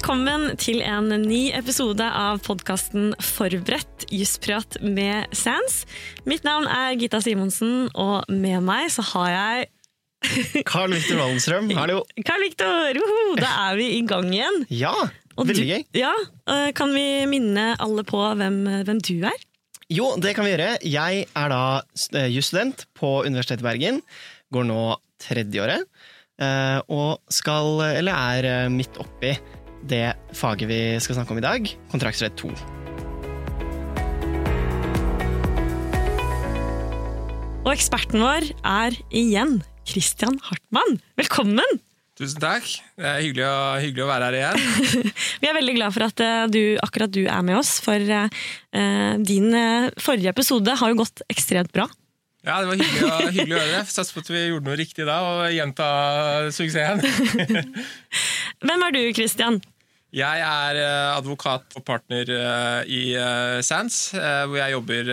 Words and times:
Velkommen 0.00 0.54
til 0.56 0.78
en 0.80 1.10
ny 1.28 1.50
episode 1.52 2.00
av 2.16 2.38
podkasten 2.40 3.10
Forberedt 3.20 4.06
jusprat 4.08 4.78
med 4.80 5.28
Sans. 5.36 5.74
Mitt 6.24 6.46
navn 6.48 6.64
er 6.72 6.94
Gita 6.96 7.18
Simonsen, 7.20 7.90
og 7.92 8.24
med 8.32 8.64
meg 8.64 8.86
så 8.94 9.04
har 9.10 9.28
jeg 9.34 10.64
Carl 10.70 10.94
Victor 10.96 11.20
Wallenstrøm, 11.20 11.68
hallo. 11.76 11.98
Karl-Victor, 12.16 12.96
Uhu, 12.96 13.36
da 13.42 13.50
er 13.66 13.76
vi 13.76 13.90
i 13.98 14.00
gang 14.08 14.32
igjen. 14.32 14.58
Ja, 14.72 14.94
veldig 15.36 15.68
gøy. 15.68 15.84
Ja, 16.00 16.14
øh, 16.48 16.70
Kan 16.80 16.96
vi 16.96 17.04
minne 17.28 17.74
alle 17.76 18.06
på 18.08 18.24
hvem, 18.40 18.58
hvem 18.88 19.04
du 19.04 19.12
er? 19.28 19.36
Jo, 19.92 20.14
det 20.16 20.32
kan 20.38 20.48
vi 20.48 20.54
gjøre. 20.54 20.70
Jeg 20.88 21.26
er 21.28 21.52
da 21.52 21.60
eh, 22.16 22.30
jusstudent 22.32 22.86
på 22.96 23.18
Universitetet 23.28 23.60
i 23.66 23.68
Bergen. 23.68 24.00
Går 24.48 24.64
nå 24.72 24.80
tredjeåret. 25.28 25.84
eh, 26.40 26.80
Og 26.88 27.20
skal, 27.28 27.82
eller 28.00 28.16
er 28.40 28.52
eh, 28.64 28.68
midt 28.72 28.96
oppi 29.04 29.36
det 29.88 30.14
faget 30.36 30.68
vi 30.70 30.80
skal 31.02 31.18
snakke 31.18 31.34
om 31.34 31.40
i 31.40 31.44
dag, 31.44 31.70
kontraktsrett 31.92 32.36
2. 32.40 32.50
Og 37.60 37.70
eksperten 37.74 38.22
vår 38.24 38.50
er 38.66 38.96
igjen 39.14 39.60
Christian 39.86 40.40
Hartmann. 40.48 40.98
Velkommen! 41.20 41.80
Tusen 42.20 42.42
takk. 42.42 42.66
Det 43.00 43.06
er 43.06 43.22
hyggelig 43.24 43.44
å, 43.48 43.60
hyggelig 43.80 44.04
å 44.04 44.08
være 44.10 44.26
her 44.28 44.36
igjen. 44.40 44.64
Vi 45.40 45.48
er 45.48 45.56
veldig 45.56 45.74
glad 45.78 45.94
for 45.94 46.04
at 46.04 46.22
eh, 46.24 46.42
du, 46.52 46.60
akkurat 46.84 47.12
du 47.14 47.22
er 47.24 47.46
med 47.46 47.56
oss, 47.56 47.78
for 47.80 47.96
eh, 47.96 49.14
din 49.24 49.48
uh, 49.56 49.88
forrige 49.96 50.34
episode 50.34 50.74
har 50.82 50.92
jo 50.92 50.98
gått 51.00 51.24
ekstremt 51.32 51.72
bra. 51.72 51.86
Ja, 52.40 52.60
Det 52.62 52.70
var 52.70 52.78
hyggelig 52.80 53.04
å, 53.04 53.16
hyggelig 53.28 53.56
å 53.56 53.60
høre 53.60 53.74
det. 53.74 53.82
Satser 53.92 54.16
på 54.16 54.22
at 54.24 54.30
vi 54.32 54.46
gjorde 54.46 54.68
noe 54.70 54.78
riktig 54.80 55.04
da, 55.08 55.18
og 55.28 55.52
gjenta 55.52 55.90
suksessen. 56.56 57.04
Hvem 58.64 58.86
er 58.86 58.96
du, 58.96 59.02
Christian? 59.16 59.60
Jeg 60.10 60.42
er 60.42 60.78
eh, 60.80 61.12
advokat 61.14 61.76
og 61.78 61.84
partner 61.86 62.32
eh, 62.34 62.80
i 62.90 63.02
eh, 63.14 63.60
Sands, 63.62 64.08
hvor 64.10 64.58
jeg 64.58 64.74
jobber 64.74 65.12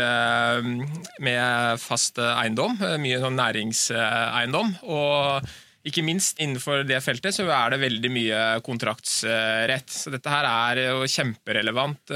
med 1.22 1.84
fast 1.84 2.18
eiendom. 2.24 2.80
Mye 3.04 3.22
sånn 3.22 3.38
næringseiendom. 3.38 4.74
Og 4.90 5.54
ikke 5.88 6.04
minst 6.04 6.42
innenfor 6.42 6.82
det 6.88 6.98
feltet 7.06 7.36
så 7.36 7.46
er 7.46 7.76
det 7.76 7.84
veldig 7.84 8.12
mye 8.12 8.40
kontraktsrett. 8.66 9.94
Så 9.94 10.12
dette 10.16 10.34
her 10.34 10.50
er 10.50 10.82
jo 10.88 11.06
kjemperelevant 11.08 12.16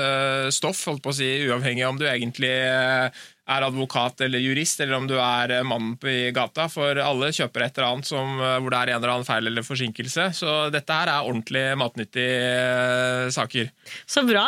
stoff, 0.51 0.81
holdt 0.89 1.05
på 1.05 1.13
å 1.13 1.19
si, 1.21 1.29
uavhengig 1.47 1.85
om 1.87 2.01
du 2.01 2.07
egentlig 2.09 2.55
er 3.51 3.65
advokat 3.67 4.23
eller 4.25 4.41
jurist, 4.41 4.81
eller 4.83 4.97
om 4.97 5.07
du 5.09 5.15
er 5.19 5.57
eh, 5.57 5.65
mannen 5.67 5.95
i 6.09 6.31
gata. 6.35 6.67
For 6.71 6.97
alle 7.03 7.31
kjøper 7.35 7.65
et 7.65 7.79
eller 7.79 7.89
annet 7.89 8.09
som, 8.09 8.35
eh, 8.39 8.57
hvor 8.59 8.73
det 8.73 8.81
er 8.81 8.91
en 8.91 8.99
eller 8.99 9.15
annen 9.15 9.27
feil 9.27 9.51
eller 9.51 9.65
forsinkelse. 9.65 10.27
Så 10.37 10.59
dette 10.73 10.99
her 10.99 11.11
er 11.11 11.27
ordentlig 11.29 11.65
matnyttige 11.79 12.37
eh, 12.45 13.31
saker. 13.33 13.73
Så 14.05 14.25
bra! 14.27 14.45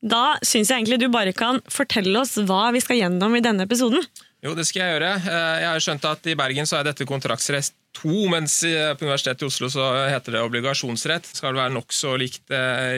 Da 0.00 0.38
syns 0.40 0.70
jeg 0.70 0.80
egentlig 0.80 0.96
du 1.02 1.10
bare 1.12 1.34
kan 1.36 1.58
fortelle 1.68 2.22
oss 2.22 2.38
hva 2.48 2.70
vi 2.72 2.80
skal 2.80 3.02
gjennom 3.02 3.34
i 3.36 3.42
denne 3.44 3.66
episoden. 3.68 4.00
Jo, 4.40 4.54
det 4.56 4.64
skal 4.64 4.80
jeg 4.80 4.94
gjøre. 4.94 5.10
Jeg 5.28 5.68
har 5.68 5.82
skjønt 5.84 6.06
at 6.08 6.30
i 6.32 6.36
Bergen 6.40 6.64
så 6.64 6.78
er 6.78 6.86
dette 6.88 7.04
kontraktsrett 7.04 7.74
2, 7.98 8.14
mens 8.32 8.54
på 8.64 9.04
Universitetet 9.04 9.44
i 9.44 9.48
Oslo 9.50 9.68
så 9.68 9.90
heter 10.08 10.38
det 10.38 10.46
obligasjonsrett. 10.46 11.28
Det 11.28 11.42
skal 11.42 11.52
være 11.52 11.74
nokså 11.74 12.14
likt, 12.16 12.46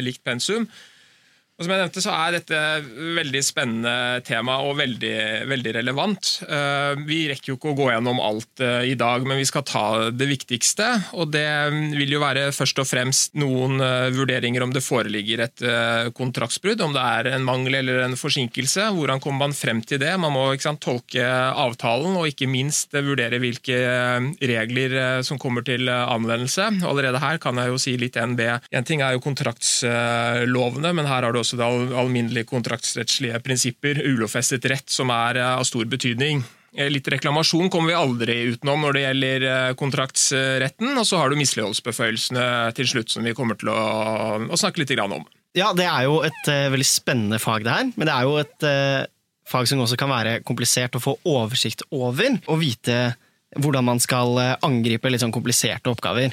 likt 0.07 0.23
pensum. 0.23 0.69
Og 1.63 1.69
som 1.69 1.77
jeg 1.77 1.83
nevnte, 1.85 2.03
så 2.03 2.13
er 2.17 2.33
dette 2.35 2.61
veldig 3.15 3.41
spennende 3.47 4.23
tema 4.27 4.57
og 4.67 4.81
veldig, 4.81 5.47
veldig 5.47 5.73
relevant. 5.77 6.31
Eh, 6.43 6.99
Vi 7.07 7.21
rekker 7.31 7.53
jo 7.53 7.55
ikke 7.55 7.71
å 7.71 7.77
gå 7.79 7.85
gjennom 7.93 8.19
alt 8.19 8.59
eh, 8.59 8.89
i 8.91 8.97
dag, 8.99 9.23
men 9.23 9.39
vi 9.39 9.47
skal 9.47 9.63
ta 9.63 9.85
det 10.11 10.27
viktigste. 10.27 10.89
Og 11.23 11.31
det 11.31 11.47
vil 11.95 12.17
jo 12.17 12.23
være 12.23 12.49
først 12.51 12.81
og 12.83 12.89
fremst 12.91 13.39
noen 13.39 13.79
eh, 13.79 14.09
vurderinger 14.11 14.65
om 14.67 14.73
det 14.75 14.83
foreligger 14.83 15.45
et 15.45 15.63
kontraktsbrudd, 16.19 16.83
om 16.83 16.97
det 16.97 17.03
er 17.03 17.29
en 17.37 17.47
mangel 17.47 17.77
eller 17.79 18.01
en 18.09 18.19
forsinkelse. 18.19 18.89
Hvordan 18.97 19.23
kommer 19.23 19.47
man 19.47 19.55
frem 19.55 19.85
til 19.87 20.03
det? 20.03 20.11
Man 20.19 20.35
må 20.35 20.49
sant, 20.59 20.83
tolke 20.83 21.23
avtalen, 21.23 22.19
og 22.19 22.27
ikke 22.27 22.51
minst 22.51 22.91
vurdere 22.97 23.39
hvilke 23.39 23.79
regler 24.51 25.23
som 25.23 25.39
kommer 25.39 25.63
til 25.67 25.87
anvendelse. 25.93 26.73
Allerede 26.89 27.23
her 27.23 27.39
kan 27.43 27.63
jeg 27.63 27.71
jo 27.71 27.79
si 27.87 27.95
litt 28.01 28.19
NB. 28.19 28.43
En 28.75 28.89
ting 28.89 29.05
er 29.07 29.15
jo 29.15 29.23
kontraktslovene, 29.23 30.95
men 30.99 31.07
her 31.07 31.23
har 31.23 31.31
du 31.31 31.39
også 31.45 31.52
det 31.61 31.67
al- 31.67 31.95
alminnelige 32.05 32.49
kontraktsrettslige 32.51 33.39
prinsipper, 33.45 34.01
ulovfestet 34.07 34.67
rett, 34.71 34.91
som 34.91 35.11
er 35.15 35.41
eh, 35.41 35.55
av 35.59 35.65
stor 35.69 35.89
betydning. 35.91 36.43
Eh, 36.77 36.89
Litt 36.93 37.09
reklamasjon 37.13 37.71
kommer 37.73 37.93
vi 37.93 37.99
aldri 37.99 38.37
utenom 38.55 38.87
når 38.87 38.97
det 38.97 39.05
gjelder 39.05 39.47
eh, 39.51 39.75
kontraktsretten, 39.79 40.95
og 40.97 41.07
så 41.09 41.21
har 41.21 41.31
du 41.33 41.39
misligholdsbeføyelsene 41.41 42.47
til 42.79 42.89
slutt, 42.95 43.13
som 43.13 43.27
vi 43.27 43.35
kommer 43.37 43.59
til 43.61 43.73
å, 43.73 43.81
å 44.49 44.61
snakke 44.61 44.85
litt 44.85 44.95
om. 45.05 45.27
Ja, 45.59 45.75
det 45.77 45.85
er 45.85 46.07
jo 46.09 46.23
et 46.25 46.47
uh, 46.49 46.71
veldig 46.73 46.87
spennende 46.89 47.37
fag 47.43 47.67
det 47.67 47.75
her, 47.75 47.91
men 47.93 48.09
det 48.09 48.15
er 48.15 48.25
jo 48.25 48.39
et 48.41 48.65
uh, 48.65 49.03
fag 49.45 49.69
som 49.69 49.83
også 49.85 49.99
kan 50.01 50.09
være 50.09 50.39
komplisert 50.49 50.97
å 50.97 51.03
få 51.05 51.13
oversikt 51.29 51.85
over, 51.93 52.39
og 52.49 52.63
vite 52.63 52.97
hvordan 53.61 53.85
man 53.85 54.01
skal 54.01 54.39
angripe 54.65 55.11
litt 55.13 55.21
sånn 55.21 55.35
kompliserte 55.35 55.93
oppgaver. 55.93 56.33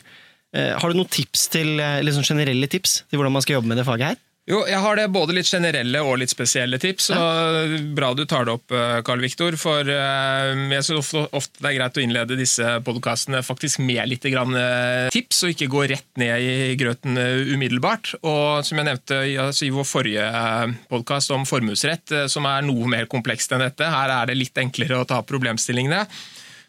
Har 0.55 0.87
du 0.87 0.95
noen 0.95 1.09
tips 1.11 1.49
til, 1.51 1.81
sånn 2.15 2.23
generelle 2.29 2.69
tips 2.71 2.93
til 3.11 3.19
hvordan 3.19 3.33
man 3.35 3.43
skal 3.43 3.57
jobbe 3.57 3.67
med 3.73 3.77
det 3.81 3.83
faget 3.89 4.13
her? 4.13 4.21
Jo, 4.49 4.63
jeg 4.65 4.79
har 4.81 4.97
det 4.97 5.03
både 5.13 5.35
litt 5.37 5.45
generelle 5.45 5.99
og 6.01 6.15
litt 6.17 6.31
spesielle 6.31 6.79
tips. 6.81 7.11
og 7.13 7.73
Bra 7.93 8.07
du 8.17 8.23
tar 8.25 8.47
det 8.47 8.55
opp, 8.55 8.73
Karl 9.05 9.21
Viktor. 9.21 9.53
For 9.61 9.85
eh, 9.85 10.63
jeg 10.73 10.85
synes 10.87 11.03
ofte, 11.03 11.21
ofte 11.37 11.61
det 11.61 11.69
er 11.69 11.75
greit 11.77 11.99
å 11.99 12.01
innlede 12.01 12.37
disse 12.39 12.71
podkastene 12.81 13.43
faktisk 13.45 13.83
med 13.85 14.09
litt 14.09 14.25
grann 14.33 14.57
eh, 14.57 15.11
tips, 15.13 15.43
og 15.45 15.53
ikke 15.53 15.69
gå 15.69 15.83
rett 15.93 16.09
ned 16.17 16.41
i 16.41 16.73
grøten 16.81 17.21
eh, 17.21 17.53
umiddelbart. 17.53 18.15
Og 18.25 18.65
som 18.65 18.81
jeg 18.81 18.89
nevnte 18.89 19.21
i- 19.29 19.69
vår 19.69 19.85
forrige 19.85 20.25
podkast 20.89 21.29
om 21.37 21.45
formuesrett, 21.45 22.09
eh, 22.17 22.25
som 22.33 22.49
er 22.49 22.65
noe 22.65 22.89
mer 22.89 23.05
komplekst 23.11 23.53
enn 23.53 23.61
dette, 23.67 23.85
her 23.85 24.15
er 24.17 24.31
det 24.33 24.39
litt 24.41 24.57
enklere 24.65 24.97
å 25.03 25.05
ta 25.13 25.21
problemstillingene 25.29 26.07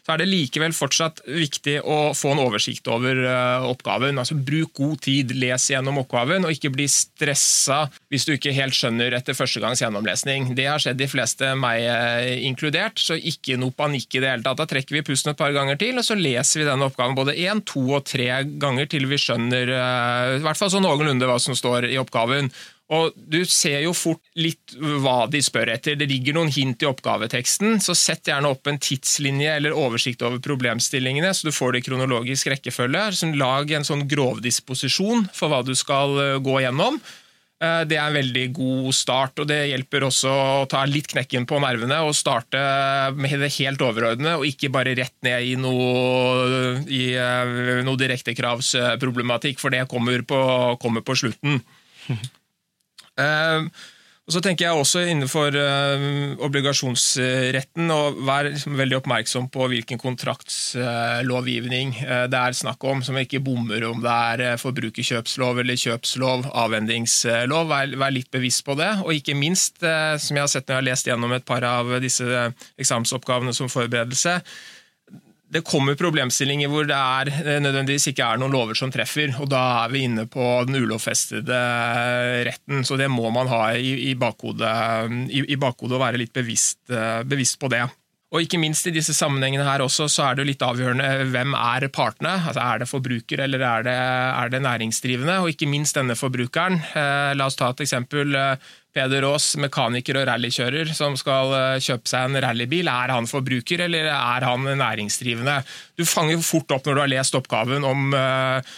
så 0.01 0.15
er 0.15 0.21
det 0.23 0.29
likevel 0.31 0.73
fortsatt 0.73 1.21
viktig 1.29 1.75
å 1.85 1.97
få 2.17 2.31
en 2.33 2.41
oversikt 2.41 2.87
over 2.89 3.19
eh, 3.21 3.65
oppgaven. 3.69 4.17
Altså 4.17 4.37
Bruk 4.37 4.73
god 4.79 5.03
tid, 5.05 5.35
les 5.37 5.67
gjennom 5.69 5.99
oppgaven, 6.01 6.47
og 6.47 6.55
ikke 6.55 6.71
bli 6.73 6.87
stressa 6.89 7.83
hvis 8.09 8.25
du 8.25 8.33
ikke 8.33 8.55
helt 8.55 8.73
skjønner 8.77 9.13
etter 9.13 9.37
første 9.37 9.61
gangs 9.61 9.83
gjennomlesning. 9.83 10.51
Det 10.57 10.65
har 10.65 10.81
skjedd 10.81 10.97
de 10.97 11.09
fleste, 11.11 11.53
meg 11.59 11.85
eh, 11.85 12.41
inkludert, 12.49 12.97
så 12.97 13.15
ikke 13.15 13.59
noe 13.61 13.75
panikk 13.77 14.17
i 14.17 14.23
det 14.23 14.33
hele 14.33 14.45
tatt. 14.47 14.63
Da 14.63 14.69
trekker 14.73 14.97
vi 14.97 15.05
pusten 15.11 15.35
et 15.35 15.41
par 15.41 15.53
ganger 15.53 15.77
til, 15.81 16.01
og 16.01 16.07
så 16.07 16.17
leser 16.17 16.63
vi 16.63 16.69
denne 16.71 16.89
oppgaven 16.89 17.17
både 17.17 17.37
én, 17.37 17.61
to 17.61 17.85
og 17.93 18.05
tre 18.09 18.29
ganger 18.61 18.89
til 18.89 19.05
vi 19.11 19.21
skjønner 19.21 19.75
eh, 19.77 20.35
i 20.39 20.45
hvert 20.45 20.57
fall 20.57 20.73
så 20.73 20.81
noenlunde 20.81 21.29
hva 21.29 21.37
som 21.41 21.57
står 21.57 21.91
i 21.93 22.01
oppgaven. 22.01 22.49
Og 22.91 23.15
Du 23.15 23.39
ser 23.47 23.79
jo 23.85 23.93
fort 23.95 24.19
litt 24.35 24.75
hva 24.75 25.23
de 25.31 25.39
spør 25.43 25.71
etter. 25.71 25.95
Det 25.95 26.09
ligger 26.11 26.35
noen 26.35 26.51
hint 26.51 26.83
i 26.83 26.89
oppgaveteksten, 26.89 27.79
så 27.79 27.95
sett 27.95 28.27
gjerne 28.27 28.51
opp 28.51 28.67
en 28.67 28.81
tidslinje 28.81 29.55
eller 29.55 29.75
oversikt 29.77 30.25
over 30.27 30.41
problemstillingene, 30.43 31.31
så 31.31 31.47
du 31.47 31.55
får 31.55 31.71
det 31.77 31.83
i 31.83 31.87
kronologisk 31.87 32.51
rekkefølge. 32.51 33.07
Så 33.15 33.31
Lag 33.39 33.71
en 33.71 33.87
sånn 33.87 34.03
grovdisposisjon 34.11 35.29
for 35.33 35.51
hva 35.51 35.61
du 35.63 35.71
skal 35.77 36.17
eh, 36.19 36.39
gå 36.43 36.57
gjennom. 36.65 36.99
Eh, 37.63 37.83
Det 37.87 37.95
er 37.95 38.09
en 38.09 38.17
veldig 38.17 38.43
god 38.57 38.91
start, 38.97 39.39
og 39.39 39.47
det 39.47 39.61
hjelper 39.71 40.07
også 40.09 40.33
å 40.33 40.67
ta 40.67 40.83
litt 40.89 41.07
knekken 41.13 41.47
på 41.47 41.61
nervene 41.63 42.01
og 42.03 42.11
starte 42.17 42.59
med 43.15 43.37
det 43.39 43.53
helt 43.61 43.81
overordnede, 43.87 44.35
og 44.35 44.49
ikke 44.49 44.73
bare 44.73 44.97
rett 44.99 45.15
ned 45.23 45.47
i 45.47 45.55
noe, 45.55 46.75
i, 46.91 47.15
eh, 47.15 47.81
noe 47.87 48.03
direktekravsproblematikk, 48.03 49.63
for 49.63 49.71
det 49.71 49.87
kommer 49.87 50.27
på, 50.27 50.43
kommer 50.83 51.07
på 51.07 51.15
slutten. 51.23 51.61
Eh, 53.21 53.83
og 54.31 54.35
så 54.35 54.39
tenker 54.45 54.67
jeg 54.67 54.79
også 54.79 55.01
innenfor 55.11 55.55
eh, 55.57 56.03
obligasjonsretten 56.45 57.89
å 57.91 58.13
være 58.21 58.53
liksom 58.53 58.77
veldig 58.79 58.99
oppmerksom 59.01 59.49
på 59.51 59.65
hvilken 59.73 59.99
kontraktslovgivning 59.99 61.95
eh, 61.99 62.27
det 62.31 62.39
er 62.39 62.55
snakk 62.55 62.85
om, 62.87 63.01
som 63.03 63.17
ikke 63.19 63.41
bommer 63.43 63.83
om 63.89 63.99
det 63.99 64.13
er 64.13 64.45
eh, 64.45 64.59
forbrukerkjøpslov 64.61 65.63
eller 65.63 65.79
kjøpslov, 65.83 66.47
avhendingslov. 66.63 67.73
Vær, 67.73 68.13
litt 68.15 68.31
bevisst 68.31 68.63
på 68.67 68.77
det. 68.79 68.91
Og 69.03 69.17
ikke 69.17 69.35
minst, 69.35 69.81
som 69.81 70.37
jeg 70.37 70.45
har 70.45 70.51
sett 70.53 70.69
når 70.69 70.77
jeg 70.77 70.79
har 70.79 70.89
lest 70.93 71.11
gjennom 71.11 71.35
et 71.35 71.47
par 71.47 71.65
av 71.67 71.91
disse 72.03 72.23
eksamensoppgavene 72.79 73.55
som 73.57 73.71
forberedelse, 73.73 74.37
det 75.51 75.63
kommer 75.67 75.97
problemstillinger 75.99 76.69
hvor 76.71 76.87
det 76.87 76.95
er, 76.95 77.31
eh, 77.43 77.59
nødvendigvis 77.63 78.07
ikke 78.11 78.23
er 78.23 78.39
noen 78.39 78.53
lover 78.55 78.77
som 78.77 78.91
treffer, 78.93 79.33
og 79.41 79.49
da 79.51 79.61
er 79.83 79.91
vi 79.91 80.05
inne 80.07 80.27
på 80.31 80.45
den 80.67 80.79
ulovfestede 80.79 81.61
retten. 82.47 82.85
Så 82.87 82.97
det 82.99 83.09
må 83.11 83.27
man 83.35 83.51
ha 83.51 83.65
i, 83.75 84.13
bakhodet, 84.15 84.71
i, 85.27 85.43
i 85.51 85.59
bakhodet 85.59 85.97
og 85.97 86.05
være 86.05 86.21
litt 86.21 86.33
bevisst, 86.35 86.79
eh, 86.89 87.23
bevisst, 87.27 87.59
på 87.61 87.67
det. 87.71 87.83
Og 88.31 88.45
ikke 88.45 88.61
minst 88.61 88.87
i 88.87 88.93
disse 88.95 89.11
sammenhengene 89.11 89.65
her 89.67 89.83
også, 89.83 90.07
så 90.07 90.29
er 90.29 90.37
det 90.39 90.45
litt 90.47 90.61
avgjørende 90.63 91.27
hvem 91.33 91.51
er 91.57 91.89
partene. 91.91 92.37
Altså 92.47 92.63
Er 92.63 92.79
det 92.79 92.87
forbruker 92.87 93.43
eller 93.43 93.59
er 93.67 93.83
det, 93.83 93.97
er 93.97 94.53
det 94.53 94.61
næringsdrivende? 94.63 95.41
Og 95.43 95.51
ikke 95.51 95.67
minst 95.67 95.99
denne 95.99 96.15
forbrukeren. 96.15 96.79
Eh, 96.95 97.33
la 97.35 97.49
oss 97.51 97.59
ta 97.59 97.73
et 97.73 97.83
eksempel. 97.83 98.39
Peder 98.91 99.23
Aas, 99.23 99.53
mekaniker 99.61 100.19
og 100.19 100.25
rallykjører, 100.27 100.89
som 100.95 101.15
skal 101.19 101.53
eh, 101.55 101.81
kjøpe 101.83 102.11
seg 102.11 102.27
en 102.27 102.39
rallybil. 102.43 102.89
Er 102.91 103.13
han 103.15 103.29
forbruker, 103.29 103.85
eller 103.87 104.09
er 104.11 104.45
han 104.47 104.67
næringsdrivende? 104.67 105.61
Du 105.95 106.03
fanger 106.07 106.43
fort 106.43 106.75
opp 106.75 106.87
når 106.87 106.97
du 106.97 107.03
har 107.05 107.11
lest 107.13 107.37
oppgaven 107.39 107.87
om, 107.87 108.09
eh, 108.17 108.73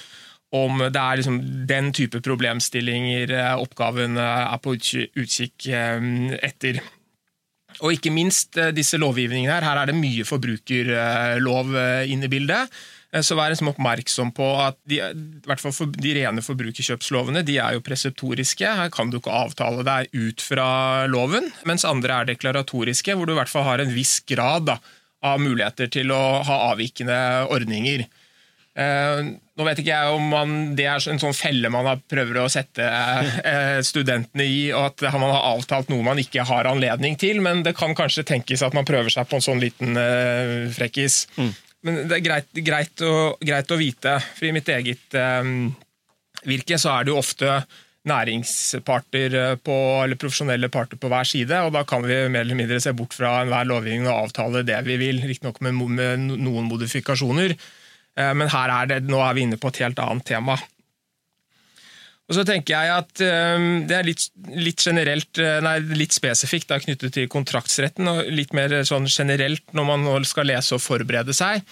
om 0.53 0.83
det 0.85 1.01
er 1.01 1.17
liksom 1.17 1.39
den 1.69 1.89
type 1.97 2.21
problemstillinger 2.21 3.33
eh, 3.39 3.53
oppgaven 3.57 4.21
er 4.21 4.59
på 4.61 4.75
utkikk 4.77 5.71
etter. 5.73 6.83
Og 7.81 7.95
ikke 7.95 8.13
minst 8.13 8.59
disse 8.77 8.99
lovgivningene 9.01 9.55
her. 9.55 9.65
Her 9.65 9.81
er 9.81 9.89
det 9.89 9.97
mye 9.97 10.27
forbrukerlov 10.29 11.73
inne 12.05 12.29
i 12.29 12.35
bildet. 12.35 12.69
Eh, 13.13 13.21
så 13.21 13.37
vær 13.37 13.53
liksom 13.53 13.71
oppmerksom 13.73 14.33
på 14.35 14.47
at 14.63 14.79
de, 14.89 14.99
i 14.99 15.45
hvert 15.47 15.61
fall 15.61 15.75
for, 15.75 15.93
de 15.93 16.15
rene 16.17 16.43
forbrukerkjøpslovene 16.45 17.45
de 17.45 17.59
er 17.61 17.77
jo 17.77 17.85
preseptoriske. 17.85 18.73
Her 18.81 18.91
kan 18.93 19.13
du 19.13 19.19
ikke 19.19 19.35
avtale 19.43 19.85
deg 19.87 20.09
ut 20.13 20.43
fra 20.43 21.05
loven, 21.09 21.51
mens 21.69 21.85
andre 21.87 22.21
er 22.21 22.33
deklaratoriske, 22.33 23.15
hvor 23.15 23.29
du 23.29 23.35
i 23.35 23.39
hvert 23.41 23.53
fall 23.53 23.67
har 23.69 23.83
en 23.83 23.93
viss 23.93 24.19
grad 24.29 24.67
da, 24.71 24.81
av 25.23 25.39
muligheter 25.39 25.87
til 25.91 26.11
å 26.11 26.41
ha 26.43 26.59
avvikende 26.73 27.15
ordninger. 27.53 28.07
Eh, 28.73 29.19
nå 29.53 29.65
vet 29.67 29.79
ikke 29.83 29.93
jeg 29.93 30.13
om 30.15 30.31
man, 30.33 30.53
det 30.73 30.87
er 30.89 31.03
en 31.11 31.21
sånn 31.21 31.35
felle 31.37 31.69
man 31.69 31.85
har 31.85 31.99
prøver 32.09 32.39
å 32.41 32.47
sette 32.49 32.87
eh, 32.89 33.77
studentene 33.85 34.47
i, 34.49 34.63
og 34.73 34.87
at 34.89 35.05
man 35.13 35.29
har 35.29 35.51
avtalt 35.51 35.93
noe 35.93 36.01
man 36.03 36.17
ikke 36.17 36.47
har 36.49 36.65
anledning 36.71 37.13
til, 37.21 37.37
men 37.45 37.61
det 37.61 37.75
kan 37.77 37.93
kanskje 37.95 38.25
tenkes 38.33 38.65
at 38.65 38.73
man 38.73 38.89
prøver 38.89 39.13
seg 39.13 39.29
på 39.29 39.37
en 39.37 39.45
sånn 39.45 39.61
liten 39.61 40.01
frekkis. 40.73 41.27
Mm. 41.37 41.53
Men 41.83 42.03
det 42.07 42.19
er 42.19 42.25
greit, 42.25 42.51
greit, 42.63 43.01
å, 43.03 43.33
greit 43.43 43.71
å, 43.71 43.79
vite. 43.79 44.17
For 44.37 44.47
i 44.47 44.53
mitt 44.55 44.69
eget 44.71 45.17
um, 45.19 45.73
virke 46.47 46.79
så 46.79 46.93
er 46.95 47.05
det 47.05 47.13
jo 47.13 47.19
ofte 47.19 47.57
næringsparter 48.07 49.35
eh, 49.39 49.53
på, 49.63 49.75
eller 50.03 50.19
profesjonelle 50.19 50.67
parter 50.71 50.99
på 50.99 51.07
hver 51.11 51.27
side, 51.27 51.59
og 51.63 51.71
da 51.75 51.85
kan 51.87 52.03
vi 52.03 52.17
mer 52.27 52.43
eller 52.43 52.59
mindre 52.59 52.81
se 52.83 52.91
bort 52.95 53.15
fra 53.15 53.37
enhver 53.41 53.69
lovgivning 53.69 54.09
og 54.09 54.25
avtale 54.25 54.65
det 54.67 54.81
vi 54.87 54.97
vil, 54.99 55.21
riktignok 55.23 55.61
med, 55.63 55.79
med 55.95 56.25
noen 56.33 56.67
modifikasjoner. 56.67 57.55
Eh, 57.55 58.33
men 58.35 58.51
her 58.51 58.75
er 58.75 58.91
det, 58.91 58.99
nå 59.07 59.23
er 59.23 59.37
vi 59.37 59.47
inne 59.47 59.59
på 59.59 59.71
et 59.71 59.83
helt 59.85 60.03
annet 60.03 60.27
tema. 60.33 60.57
Og 62.31 62.37
så 62.37 62.45
tenker 62.47 62.77
jeg 62.77 62.91
at 62.93 63.23
um, 63.57 63.83
Det 63.87 63.97
er 63.97 64.05
litt, 64.07 64.27
litt, 64.55 64.79
generelt, 64.79 65.39
eh, 65.43 65.59
nei, 65.63 65.77
litt 65.99 66.15
spesifikt 66.15 66.69
da, 66.71 66.79
knyttet 66.79 67.17
til 67.17 67.31
kontraktsretten, 67.31 68.07
og 68.07 68.29
litt 68.31 68.55
mer 68.55 68.79
sånn 68.87 69.09
generelt 69.11 69.75
når 69.75 69.89
man 69.89 70.29
skal 70.29 70.47
lese 70.47 70.77
og 70.77 70.83
forberede 70.83 71.35
seg. 71.35 71.65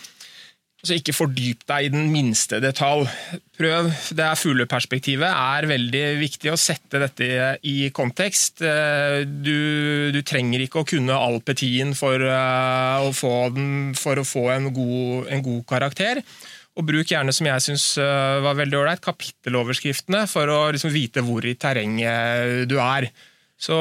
Altså 0.81 0.95
Ikke 0.97 1.13
fordyp 1.13 1.61
deg 1.69 1.85
i 1.85 1.89
den 1.93 2.07
minste 2.09 2.57
detalj. 2.57 3.05
Prøv. 3.53 3.91
Det 4.17 4.23
er 4.25 4.39
Fugleperspektivet 4.39 5.29
er 5.29 5.67
veldig 5.69 6.01
viktig 6.17 6.49
å 6.49 6.57
sette 6.57 6.97
dette 7.03 7.27
i 7.69 7.91
kontekst. 7.93 8.63
Eh, 8.65 9.21
du, 9.29 10.09
du 10.09 10.17
trenger 10.25 10.65
ikke 10.65 10.81
å 10.81 10.87
kunne 10.89 11.19
alpetien 11.29 11.93
for, 11.97 12.25
uh, 12.25 12.97
å 13.05 13.13
få 13.13 13.35
for 14.01 14.17
å 14.17 14.25
få 14.25 14.47
en 14.55 14.71
god, 14.73 15.29
en 15.29 15.45
god 15.45 15.61
karakter. 15.69 16.23
Og 16.79 16.87
bruk 16.87 17.09
gjerne, 17.11 17.33
som 17.35 17.49
jeg 17.49 17.63
syns 17.65 17.85
eh, 17.99 18.37
var 18.45 18.55
veldig 18.55 18.77
ålreit, 18.79 19.03
kapitteloverskriftene 19.03 20.23
for 20.31 20.47
å 20.47 20.61
liksom 20.71 20.93
vite 20.93 21.23
hvor 21.25 21.43
i 21.43 21.57
terrenget 21.59 22.63
du 22.71 22.77
er. 22.79 23.09
Så 23.61 23.75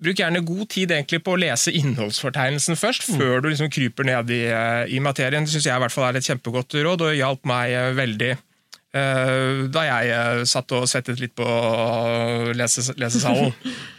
bruk 0.00 0.22
gjerne 0.22 0.44
god 0.46 0.68
tid 0.72 0.94
på 1.20 1.34
å 1.34 1.40
lese 1.40 1.74
innholdsfortegnelsen 1.76 2.78
først, 2.80 3.10
mm. 3.10 3.18
før 3.18 3.42
du 3.42 3.50
liksom 3.50 3.72
kryper 3.74 4.08
ned 4.08 4.30
i, 4.32 4.44
eh, 4.54 4.94
i 4.94 5.02
materien. 5.02 5.44
Det 5.44 5.52
syns 5.52 5.66
jeg 5.66 5.74
i 5.74 5.82
hvert 5.82 5.94
fall 5.94 6.08
er 6.08 6.20
et 6.20 6.30
kjempegodt 6.30 6.78
råd, 6.78 7.08
og 7.08 7.18
hjalp 7.18 7.50
meg 7.50 7.76
eh, 7.76 7.90
veldig 7.98 8.32
da 8.92 9.82
jeg 9.86 10.42
satt 10.50 10.72
og 10.76 10.82
svettet 10.84 11.16
litt 11.16 11.32
på 11.32 11.46
lese, 12.52 12.92
lesesalen. 13.00 13.54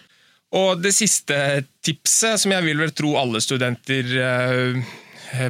og 0.59 0.83
det 0.83 0.91
siste 0.93 1.37
tipset, 1.81 2.37
som 2.37 2.53
jeg 2.53 2.61
vil 2.67 2.77
vel 2.77 2.93
tro 2.93 3.15
alle 3.17 3.41
studenter 3.41 4.11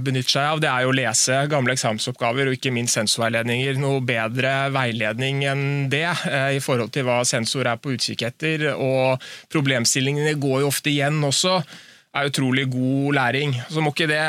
benytter 0.03 0.35
seg 0.35 0.47
av, 0.47 0.61
det 0.63 0.69
er 0.71 0.85
jo 0.85 0.91
å 0.93 0.95
lese 0.95 1.39
gamle 1.51 1.75
eksamensoppgaver 1.75 2.49
og 2.49 2.57
ikke 2.57 2.71
minst 2.75 2.97
sensorveiledninger. 2.97 3.79
Noe 3.81 4.03
bedre 4.05 4.53
veiledning 4.73 5.43
enn 5.49 5.65
det 5.91 6.05
eh, 6.07 6.55
i 6.57 6.61
forhold 6.63 6.93
til 6.95 7.07
hva 7.07 7.21
sensor 7.27 7.67
er 7.69 7.81
på 7.81 7.95
utkikk 7.95 8.25
etter. 8.29 8.69
Og 8.73 9.23
problemstillingene 9.53 10.37
går 10.41 10.63
jo 10.63 10.71
ofte 10.71 10.93
igjen 10.93 11.19
også. 11.27 11.59
er 12.13 12.29
utrolig 12.29 12.67
god 12.71 13.15
læring. 13.17 13.55
Så 13.69 13.81
må 13.81 13.91
ikke, 13.91 14.07
det, 14.11 14.21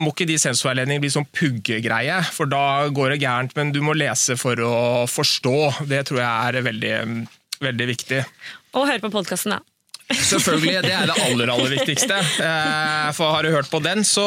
må 0.00 0.14
ikke 0.14 0.28
de 0.30 0.38
sensorveiledningene 0.38 1.02
bli 1.02 1.12
sånn 1.12 1.28
puggegreie, 1.34 2.20
for 2.30 2.50
da 2.50 2.88
går 2.88 3.14
det 3.14 3.22
gærent. 3.24 3.56
Men 3.58 3.74
du 3.74 3.82
må 3.84 3.96
lese 3.98 4.38
for 4.40 4.60
å 4.62 5.04
forstå. 5.10 5.58
Det 5.90 6.06
tror 6.08 6.22
jeg 6.22 6.30
er 6.30 6.70
veldig, 6.70 6.96
veldig 7.68 7.90
viktig. 7.96 8.24
Og 8.72 8.88
høre 8.88 9.02
på 9.02 9.12
podkasten, 9.12 9.58
da. 9.58 9.71
Selvfølgelig, 10.10 10.82
det 10.84 10.92
er 10.92 11.08
det 11.08 11.16
aller 11.24 11.50
aller 11.52 11.72
viktigste. 11.76 12.16
Eh, 12.42 13.08
for 13.16 13.34
har 13.34 13.46
du 13.46 13.52
hørt 13.54 13.70
på 13.70 13.80
den, 13.84 14.04
så 14.06 14.24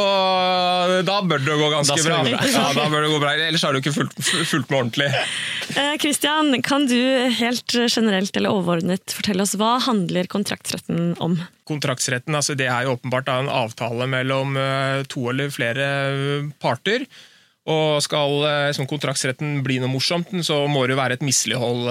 da 1.05 1.19
bør 1.25 1.43
det 1.43 1.57
gå 1.59 1.69
ganske 1.73 1.97
bra. 2.05 2.21
Ja, 2.25 2.69
da 2.75 2.87
bør 2.91 3.05
det 3.05 3.11
gå 3.13 3.19
bra. 3.21 3.35
Ellers 3.47 3.65
har 3.65 3.75
du 3.75 3.81
ikke 3.81 3.93
fulgt, 3.95 4.17
fulgt 4.49 4.71
med 4.71 4.79
ordentlig. 4.79 5.09
Kristian, 6.01 6.53
eh, 6.55 6.63
kan 6.65 6.87
du 6.89 6.97
helt 7.39 7.77
generelt 7.85 8.35
eller 8.37 8.55
overordnet 8.55 9.15
fortelle 9.17 9.45
oss 9.45 9.55
hva 9.59 9.75
handler 9.85 10.29
kontraktsretten 10.31 11.13
om? 11.23 11.37
Kontraktsretten 11.69 12.37
altså 12.37 12.57
det 12.57 12.67
er 12.69 12.85
jo 12.85 12.97
åpenbart 12.97 13.29
en 13.33 13.49
avtale 13.49 14.09
mellom 14.09 14.57
eh, 14.57 15.05
to 15.11 15.29
eller 15.33 15.53
flere 15.53 15.87
parter. 16.61 17.07
Og 17.65 17.97
skal 18.05 18.43
som 18.77 18.85
kontraktsretten 18.85 19.63
bli 19.65 19.79
noe 19.81 19.89
morsomt, 19.89 20.29
så 20.45 20.59
må 20.69 20.83
det 20.85 20.93
jo 20.93 20.99
være 20.99 21.15
et 21.17 21.23
mislighold 21.25 21.87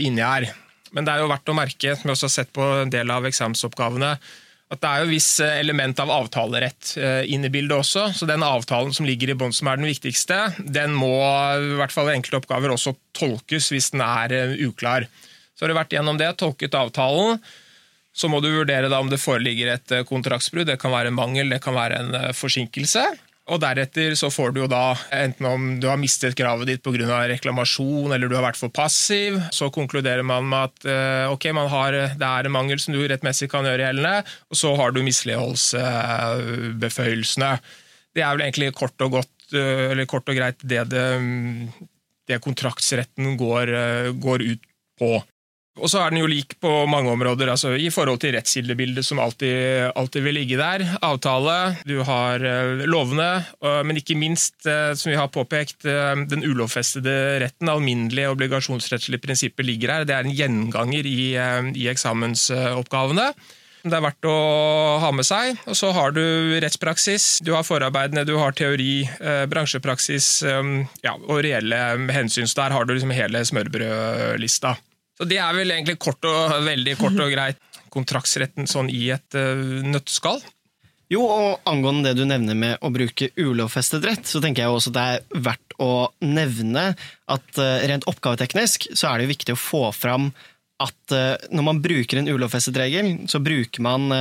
inni 0.00 0.24
her. 0.24 0.46
Men 0.96 1.06
det 1.06 1.14
er 1.14 1.22
jo 1.22 1.30
verdt 1.30 1.50
å 1.52 1.56
merke, 1.56 1.94
som 1.96 2.08
vi 2.08 2.14
også 2.14 2.28
har 2.28 2.36
sett 2.36 2.52
på 2.56 2.64
en 2.82 2.92
del 2.92 3.10
av 3.12 3.26
eksamensoppgavene, 3.28 4.12
at 4.68 4.82
det 4.82 4.88
er 4.88 5.04
jo 5.04 5.12
viss 5.14 5.28
eh, 5.40 5.58
element 5.62 6.00
av 6.02 6.10
avtalerett 6.12 6.90
eh, 7.00 7.22
inn 7.32 7.46
i 7.46 7.52
bildet 7.52 7.78
også. 7.78 8.10
Så 8.12 8.28
den 8.28 8.44
avtalen 8.44 8.92
som 8.92 9.06
ligger 9.08 9.32
i 9.32 9.36
bånn 9.38 9.54
som 9.56 9.70
er 9.70 9.80
den 9.80 9.88
viktigste, 9.88 10.42
den 10.60 10.92
må 10.96 11.14
i 11.56 11.78
hvert 11.78 11.94
fall 11.94 12.10
i 12.10 12.16
enkelte 12.18 12.42
oppgaver 12.42 12.74
også 12.74 12.92
tolkes 13.16 13.70
hvis 13.72 13.94
den 13.94 14.04
er 14.04 14.34
eh, 14.36 14.58
uklar. 14.68 15.08
Så 15.56 15.64
har 15.64 15.72
du 15.72 15.78
vært 15.78 15.96
gjennom 15.96 16.20
det, 16.20 16.28
tolket 16.36 16.76
avtalen. 16.76 17.40
Så 18.12 18.28
må 18.28 18.42
du 18.44 18.50
vurdere 18.50 18.90
om 18.98 19.08
det 19.08 19.22
foreligger 19.22 19.72
et 19.72 19.92
kontraktsbrudd. 20.08 20.68
Det 20.68 20.78
kan 20.82 20.92
være 20.92 21.12
en 21.12 21.16
mangel, 21.16 21.48
det 21.52 21.62
kan 21.64 21.76
være 21.76 22.02
en 22.02 22.16
forsinkelse. 22.34 23.04
Og 23.48 23.56
deretter 23.62 24.12
så 24.18 24.28
får 24.32 24.50
du 24.52 24.58
jo 24.60 24.66
da, 24.68 24.96
enten 25.16 25.46
om 25.48 25.80
du 25.80 25.86
har 25.88 25.96
mistet 26.00 26.34
kravet 26.36 26.66
ditt 26.68 26.82
pga. 26.84 27.28
reklamasjon 27.30 28.12
eller 28.12 28.28
du 28.28 28.34
har 28.36 28.44
vært 28.44 28.60
for 28.60 28.68
passiv, 28.68 29.40
så 29.54 29.70
konkluderer 29.72 30.22
man 30.26 30.48
med 30.50 30.64
at 30.68 30.84
eh, 30.84 31.32
ok, 31.32 31.44
har, 31.72 31.92
det 32.20 32.28
er 32.28 32.44
en 32.44 32.52
mangel 32.52 32.78
som 32.82 32.94
du 32.94 33.08
rettmessig 33.08 33.50
kan 33.50 33.64
gjøre 33.64 33.82
gjeldende, 33.86 34.24
og 34.52 34.56
så 34.60 34.76
har 34.76 34.90
du 34.92 35.02
misligholdsbeføyelsene. 35.06 37.58
Det 38.12 38.22
er 38.24 38.32
vel 38.34 38.42
egentlig 38.44 38.74
kort 38.76 39.00
og, 39.06 39.10
godt, 39.16 39.36
eh, 39.56 40.04
kort 40.10 40.28
og 40.28 40.36
greit 40.36 40.60
det, 40.60 40.84
det, 40.92 41.06
det 42.28 42.44
kontraktsretten 42.44 43.36
går, 43.40 43.64
eh, 43.80 44.12
går 44.12 44.38
ut 44.44 44.62
på. 45.00 45.24
Og 45.78 45.90
så 45.90 46.00
er 46.02 46.12
den 46.12 46.22
jo 46.22 46.28
lik 46.30 46.56
på 46.62 46.70
mange 46.90 47.12
områder, 47.12 47.50
altså 47.52 47.74
i 47.78 47.88
forhold 47.94 48.20
til 48.22 48.34
rettskildebildet 48.34 49.06
som 49.06 49.20
alltid, 49.22 49.90
alltid, 49.98 50.24
vil 50.26 50.38
ligge 50.40 50.58
der. 50.58 50.84
Avtale, 51.04 51.76
du 51.86 52.00
har 52.06 52.42
uh, 52.42 52.82
lovene, 52.88 53.28
uh, 53.64 53.82
men 53.86 54.00
ikke 54.00 54.18
minst, 54.18 54.56
uh, 54.66 54.92
som 54.98 55.12
vi 55.12 55.18
har 55.18 55.30
påpekt, 55.32 55.86
den 55.86 56.42
ulovfestede 56.42 57.38
retten. 57.44 57.70
Alminnelige 57.70 58.32
obligasjonsrettslige 58.32 59.22
prinsipper 59.22 59.66
ligger 59.66 59.92
her. 59.92 60.08
Det 60.08 60.16
er 60.16 60.26
en 60.26 60.34
gjenganger 60.34 61.06
i, 61.06 61.30
i 61.78 61.86
eksamensoppgavene. 61.90 63.30
Det 63.84 63.94
er 63.94 64.02
verdt 64.02 64.26
å 64.26 64.38
ha 65.00 65.12
med 65.14 65.26
seg. 65.26 65.60
Og 65.70 65.78
så 65.78 65.92
har 65.94 66.12
du 66.16 66.22
rettspraksis, 66.58 67.28
du 67.46 67.52
har 67.54 67.66
forarbeidene, 67.66 68.26
du 68.26 68.34
har 68.40 68.56
teori, 68.58 69.06
bransjepraksis 69.48 70.28
ja, 70.42 71.14
og 71.14 71.40
reelle 71.46 71.78
hensyn. 72.12 72.50
Så 72.50 72.58
der 72.64 72.74
har 72.74 72.88
du 72.88 72.96
liksom 72.96 73.14
hele 73.14 73.44
smørbrødlista. 73.48 74.74
Så 75.18 75.26
Det 75.26 75.40
er 75.42 75.56
vel 75.56 75.74
egentlig 75.74 75.98
kort 75.98 76.22
og, 76.28 76.60
veldig 76.66 76.94
kort 77.00 77.18
og 77.18 77.32
greit 77.32 77.58
kontraktsretten 77.90 78.68
sånn 78.70 78.90
i 78.92 79.08
et 79.14 79.34
uh, 79.34 79.82
nøtteskall. 79.82 80.38
Jo, 81.10 81.22
og 81.24 81.64
angående 81.66 82.10
det 82.10 82.20
du 82.20 82.28
nevner 82.28 82.54
med 82.54 82.84
å 82.84 82.90
bruke 82.92 83.30
ulovfestet 83.40 84.04
rett, 84.04 84.28
så 84.28 84.42
tenker 84.44 84.66
jeg 84.66 84.74
også 84.76 84.92
det 84.92 85.06
er 85.14 85.42
verdt 85.48 85.74
å 85.80 86.10
nevne 86.22 86.92
at 87.32 87.58
uh, 87.58 87.80
rent 87.88 88.06
oppgaveteknisk 88.10 88.90
så 88.92 89.10
er 89.10 89.22
det 89.24 89.32
viktig 89.32 89.56
å 89.56 89.60
få 89.60 89.82
fram 89.96 90.30
at 90.84 91.16
uh, 91.16 91.34
når 91.50 91.66
man 91.66 91.82
bruker 91.82 92.20
en 92.20 92.30
ulovfestet 92.30 92.76
regel, 92.78 93.14
så 93.26 93.40
bruker 93.42 93.82
man 93.82 94.12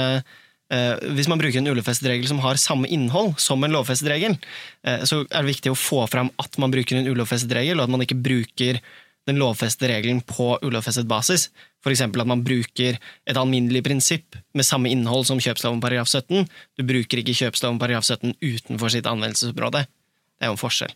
eh, 0.73 0.95
hvis 1.15 1.29
man 1.31 1.39
bruker 1.39 1.61
en 1.61 1.69
ulovfestet 1.71 2.09
regel 2.11 2.29
som 2.29 2.41
har 2.43 2.59
samme 2.61 2.89
innhold 2.91 3.37
som 3.41 3.63
en 3.63 3.73
lovfestet 3.73 4.09
regel, 4.11 4.37
eh, 4.83 5.03
så 5.07 5.21
er 5.23 5.41
det 5.43 5.51
viktig 5.51 5.73
å 5.73 5.79
få 5.79 6.05
fram 6.11 6.31
at 6.41 6.57
man 6.61 6.73
bruker 6.73 6.97
en 6.97 7.07
ulovfestet 7.07 7.53
regel, 7.55 7.79
og 7.79 7.87
at 7.87 7.93
man 7.93 8.03
ikke 8.03 8.19
bruker 8.19 8.81
den 9.27 9.39
lovfestede 9.41 9.91
regelen 9.91 10.21
på 10.25 10.53
ulovfestet 10.63 11.07
basis. 11.09 11.49
F.eks. 11.83 12.01
at 12.01 12.27
man 12.27 12.43
bruker 12.45 12.97
et 12.97 13.39
alminnelig 13.39 13.83
prinsipp 13.85 14.37
med 14.55 14.65
samme 14.67 14.91
innhold 14.91 15.27
som 15.29 15.41
kjøpsloven 15.43 15.81
paragraf 15.83 16.09
17. 16.09 16.47
Du 16.79 16.85
bruker 16.87 17.21
ikke 17.21 17.35
kjøpsloven 17.37 17.79
paragraf 17.81 18.07
17 18.07 18.37
utenfor 18.41 18.93
sitt 18.93 19.09
anvendelsesområde. 19.09 19.85
Det 20.37 20.47
er 20.47 20.51
jo 20.51 20.57
en 20.57 20.61
forskjell. 20.61 20.95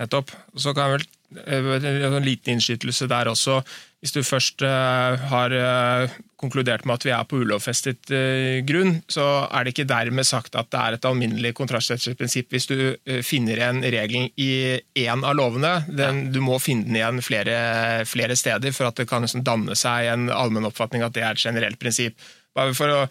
Nettopp. 0.00 0.32
Så 0.56 0.74
kan 0.76 0.88
jeg 0.88 1.64
vel 1.66 1.86
eh, 1.86 2.08
en 2.10 2.26
liten 2.26 2.56
innskytelse 2.56 3.08
der 3.10 3.30
også. 3.32 3.60
Hvis 4.00 4.14
du 4.16 4.22
først 4.24 4.62
uh, 4.64 5.20
har 5.28 5.52
uh, 5.52 6.12
konkludert 6.40 6.86
med 6.88 6.96
at 6.96 7.04
vi 7.04 7.12
er 7.12 7.26
på 7.28 7.42
ulovfestet 7.42 8.12
uh, 8.14 8.62
grunn, 8.64 8.94
så 9.12 9.26
er 9.44 9.66
det 9.66 9.74
ikke 9.74 9.90
dermed 9.90 10.24
sagt 10.24 10.56
at 10.56 10.70
det 10.72 10.80
er 10.80 10.96
et 10.96 11.08
alminnelig 11.08 11.52
kontrastrettslig 11.58 12.16
hvis 12.16 12.68
du 12.70 12.78
finner 13.26 13.60
igjen 13.60 13.82
regelen 13.84 14.30
i 14.40 14.80
én 15.04 15.20
av 15.20 15.36
lovene. 15.36 15.74
Den, 15.86 16.30
du 16.32 16.40
må 16.40 16.56
finne 16.64 16.88
den 16.88 16.96
igjen 16.96 17.20
flere, 17.24 17.58
flere 18.08 18.38
steder 18.40 18.72
for 18.72 18.88
at 18.88 18.96
det 18.96 19.08
kan 19.10 19.26
liksom 19.26 19.44
danne 19.44 19.76
seg 19.76 20.08
en 20.14 20.30
allmenn 20.32 20.70
oppfatning 20.70 21.04
at 21.04 21.12
det 21.16 21.26
er 21.26 21.36
et 21.36 21.44
generelt 21.44 21.80
prinsipp. 21.82 22.16
Bare 22.56 22.72
for 22.74 22.96
å 22.96 23.04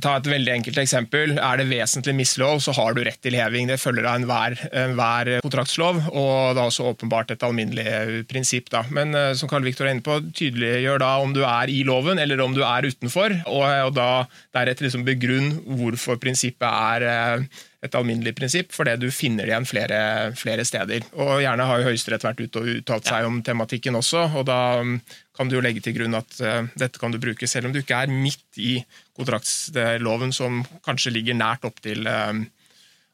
Ta 0.00 0.14
et 0.16 0.28
veldig 0.28 0.48
enkelt 0.48 0.78
eksempel. 0.80 1.34
Er 1.36 1.58
det 1.60 1.66
vesentlig 1.68 2.14
mislov, 2.16 2.62
så 2.64 2.72
har 2.72 2.94
du 2.96 3.02
rett 3.04 3.20
til 3.20 3.36
heving. 3.36 3.68
Det 3.68 3.76
følger 3.82 4.06
av 4.08 4.16
enhver, 4.16 4.56
enhver 4.80 5.30
kontraktslov, 5.44 5.98
og 6.08 6.54
det 6.56 6.62
er 6.62 6.70
også 6.70 6.86
åpenbart 6.94 7.34
et 7.34 7.44
alminnelig 7.44 8.24
prinsipp. 8.30 8.70
Da. 8.72 8.86
Men 8.88 9.12
eh, 9.12 9.34
som 9.36 9.50
Karl 9.50 9.66
Viktor 9.66 9.84
er 9.84 9.92
inne 9.92 10.06
på, 10.06 10.16
tydeliggjør 10.32 11.04
da 11.04 11.10
om 11.20 11.36
du 11.36 11.42
er 11.44 11.68
i 11.68 11.82
loven 11.84 12.22
eller 12.22 12.40
om 12.40 12.56
du 12.56 12.62
er 12.64 12.88
utenfor, 12.88 13.36
og, 13.44 13.66
og 13.90 13.92
da 13.98 14.08
deretter 14.56 14.88
liksom 14.88 15.04
begrunn 15.04 15.52
hvorfor 15.76 16.16
prinsippet 16.22 16.64
er 16.64 17.08
eh, 17.10 17.62
et 17.84 17.96
alminnelig 17.98 18.32
prinsipp, 18.38 18.72
fordi 18.72 18.96
du 19.02 19.10
finner 19.12 19.44
det 19.44 19.52
igjen 19.52 19.68
flere, 19.68 19.98
flere 20.38 20.64
steder. 20.64 21.04
Og 21.20 21.42
Gjerne 21.44 21.66
har 21.68 21.80
jo 21.80 21.88
Høyesterett 21.90 22.24
vært 22.24 22.40
ute 22.40 22.62
og 22.62 22.70
uttalt 22.78 23.10
seg 23.10 23.28
om 23.28 23.42
tematikken 23.44 23.98
også, 24.00 24.24
og 24.40 24.46
da 24.48 24.58
um, 24.80 24.96
kan 25.36 25.50
du 25.50 25.58
jo 25.58 25.64
legge 25.64 25.82
til 25.84 25.96
grunn 25.98 26.16
at 26.16 26.38
uh, 26.40 26.64
dette 26.80 27.00
kan 27.02 27.12
du 27.12 27.20
bruke 27.22 27.48
selv 27.50 27.68
om 27.68 27.74
du 27.74 27.82
ikke 27.82 28.00
er 28.06 28.12
midt 28.12 28.60
i 28.62 28.78
kontraktsloven, 29.18 30.32
som 30.32 30.64
kanskje 30.86 31.12
ligger 31.14 31.36
nært 31.36 31.68
opp 31.68 31.82
til 31.84 32.08
uh, 32.08 32.32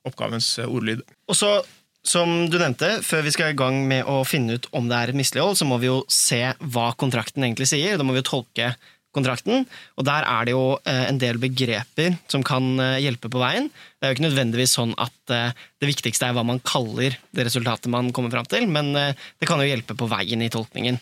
oppgavens 0.06 0.54
ordlyd. 0.68 1.02
Og 1.28 1.38
så 1.38 1.58
som 2.06 2.30
du 2.48 2.56
nevnte, 2.56 3.02
Før 3.04 3.26
vi 3.26 3.32
skal 3.34 3.52
i 3.52 3.58
gang 3.58 3.82
med 3.88 4.06
å 4.08 4.22
finne 4.24 4.56
ut 4.56 4.70
om 4.72 4.86
det 4.88 4.96
er 4.96 5.10
et 5.12 5.18
mislighold, 5.18 5.58
så 5.58 5.66
må 5.68 5.76
vi 5.82 5.90
jo 5.90 5.98
se 6.08 6.40
hva 6.72 6.94
kontrakten 6.96 7.44
egentlig 7.44 7.68
sier. 7.68 7.98
Da 8.00 8.06
må 8.06 8.14
vi 8.16 8.22
jo 8.22 8.30
tolke 8.30 8.70
kontrakten. 9.16 9.64
Og 9.98 10.06
der 10.06 10.26
er 10.26 10.46
det 10.46 10.54
jo 10.54 10.64
eh, 10.84 11.04
en 11.08 11.20
del 11.20 11.40
begreper 11.42 12.16
som 12.30 12.44
kan 12.46 12.72
eh, 12.78 12.98
hjelpe 13.04 13.30
på 13.32 13.42
veien. 13.42 13.70
Det 13.98 14.06
er 14.06 14.12
jo 14.12 14.18
ikke 14.18 14.28
nødvendigvis 14.28 14.76
sånn 14.78 14.94
at 15.02 15.34
eh, 15.34 15.54
det 15.82 15.90
viktigste 15.90 16.28
er 16.28 16.36
hva 16.36 16.46
man 16.46 16.62
kaller 16.66 17.16
det 17.34 17.46
resultatet 17.48 17.90
man 17.92 18.12
kommer 18.16 18.32
fram 18.34 18.48
til, 18.50 18.68
men 18.70 18.92
det 18.94 19.48
kan 19.48 19.60
jo 19.60 19.68
hjelpe 19.68 19.96
på 19.98 20.08
veien 20.10 20.42
i 20.44 20.50
tolkningen. 20.52 21.00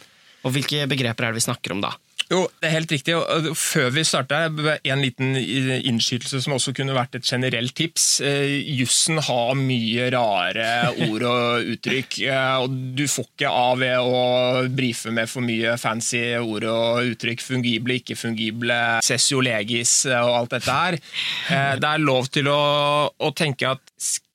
Og 0.49 0.55
hvilke 0.57 0.87
begreper 0.89 1.29
er 1.29 1.35
det 1.35 1.43
vi 1.43 1.49
snakker 1.49 1.77
om 1.77 1.85
da? 1.85 1.93
Jo, 2.29 2.43
det 2.61 2.69
er 2.69 2.75
helt 2.75 2.91
riktig. 2.93 3.15
Før 3.57 3.87
vi 3.95 4.03
starter, 4.05 4.51
en 4.85 5.01
liten 5.01 5.33
innskytelse 5.39 6.43
som 6.45 6.59
også 6.59 6.75
kunne 6.77 6.97
vært 6.97 7.17
et 7.17 7.25
generelt 7.25 7.73
tips. 7.79 8.21
Eh, 8.21 8.53
jussen 8.77 9.17
har 9.25 9.55
mye 9.57 10.11
rare 10.13 10.67
ord 11.09 11.25
og 11.31 11.73
uttrykk, 11.73 12.19
eh, 12.29 12.59
og 12.61 12.77
du 12.99 13.07
får 13.09 13.31
ikke 13.31 13.55
av 13.63 13.81
ved 13.81 13.97
å 13.97 14.69
brife 14.69 15.13
med 15.15 15.33
for 15.33 15.47
mye 15.47 15.79
fancy 15.81 16.21
ord 16.37 16.69
og 16.69 17.15
uttrykk. 17.15 17.47
Fungible, 17.49 17.97
ikke 18.03 18.19
fungible, 18.21 18.79
sessio 19.09 19.41
legis 19.45 20.03
og 20.13 20.35
alt 20.43 20.57
dette 20.59 20.79
her. 20.83 21.01
Eh, 21.49 21.75
det 21.81 21.95
er 21.95 22.05
lov 22.05 22.29
til 22.35 22.53
å, 22.53 22.63
å 23.09 23.33
tenke 23.33 23.73
at 23.73 23.85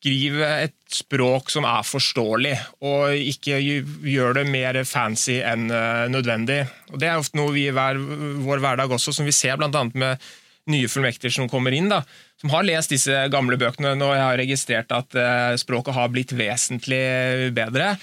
skriv 0.03 0.41
et 0.43 0.75
språk 0.91 1.47
som 1.53 1.63
er 1.63 1.85
forståelig, 1.87 2.53
og 2.83 3.15
ikke 3.15 3.55
gjør 3.63 4.35
det 4.35 4.49
mer 4.51 4.81
fancy 4.83 5.37
enn 5.39 5.71
eh, 5.71 6.09
nødvendig. 6.11 6.65
Og 6.91 6.99
Det 6.99 7.07
er 7.07 7.21
ofte 7.21 7.39
noe 7.39 7.53
vi 7.55 7.69
i 7.69 7.73
hver, 7.73 7.99
vår 8.43 8.59
hverdag 8.59 8.91
også, 8.91 9.13
som 9.15 9.25
vi 9.25 9.31
ser 9.31 9.55
bl.a. 9.57 9.71
med 9.93 10.19
nye 10.67 10.89
fullmekter 10.91 11.31
som 11.31 11.47
kommer 11.51 11.71
inn, 11.75 11.87
da, 11.91 12.01
som 12.39 12.51
har 12.51 12.67
lest 12.67 12.91
disse 12.91 13.15
gamle 13.31 13.55
bøkene. 13.59 13.95
Nå 13.95 14.11
har 14.11 14.35
registrert 14.39 14.91
at 14.91 15.15
eh, 15.15 15.55
språket 15.59 15.95
har 15.95 16.11
blitt 16.11 16.35
vesentlig 16.35 17.53
bedre. 17.55 17.95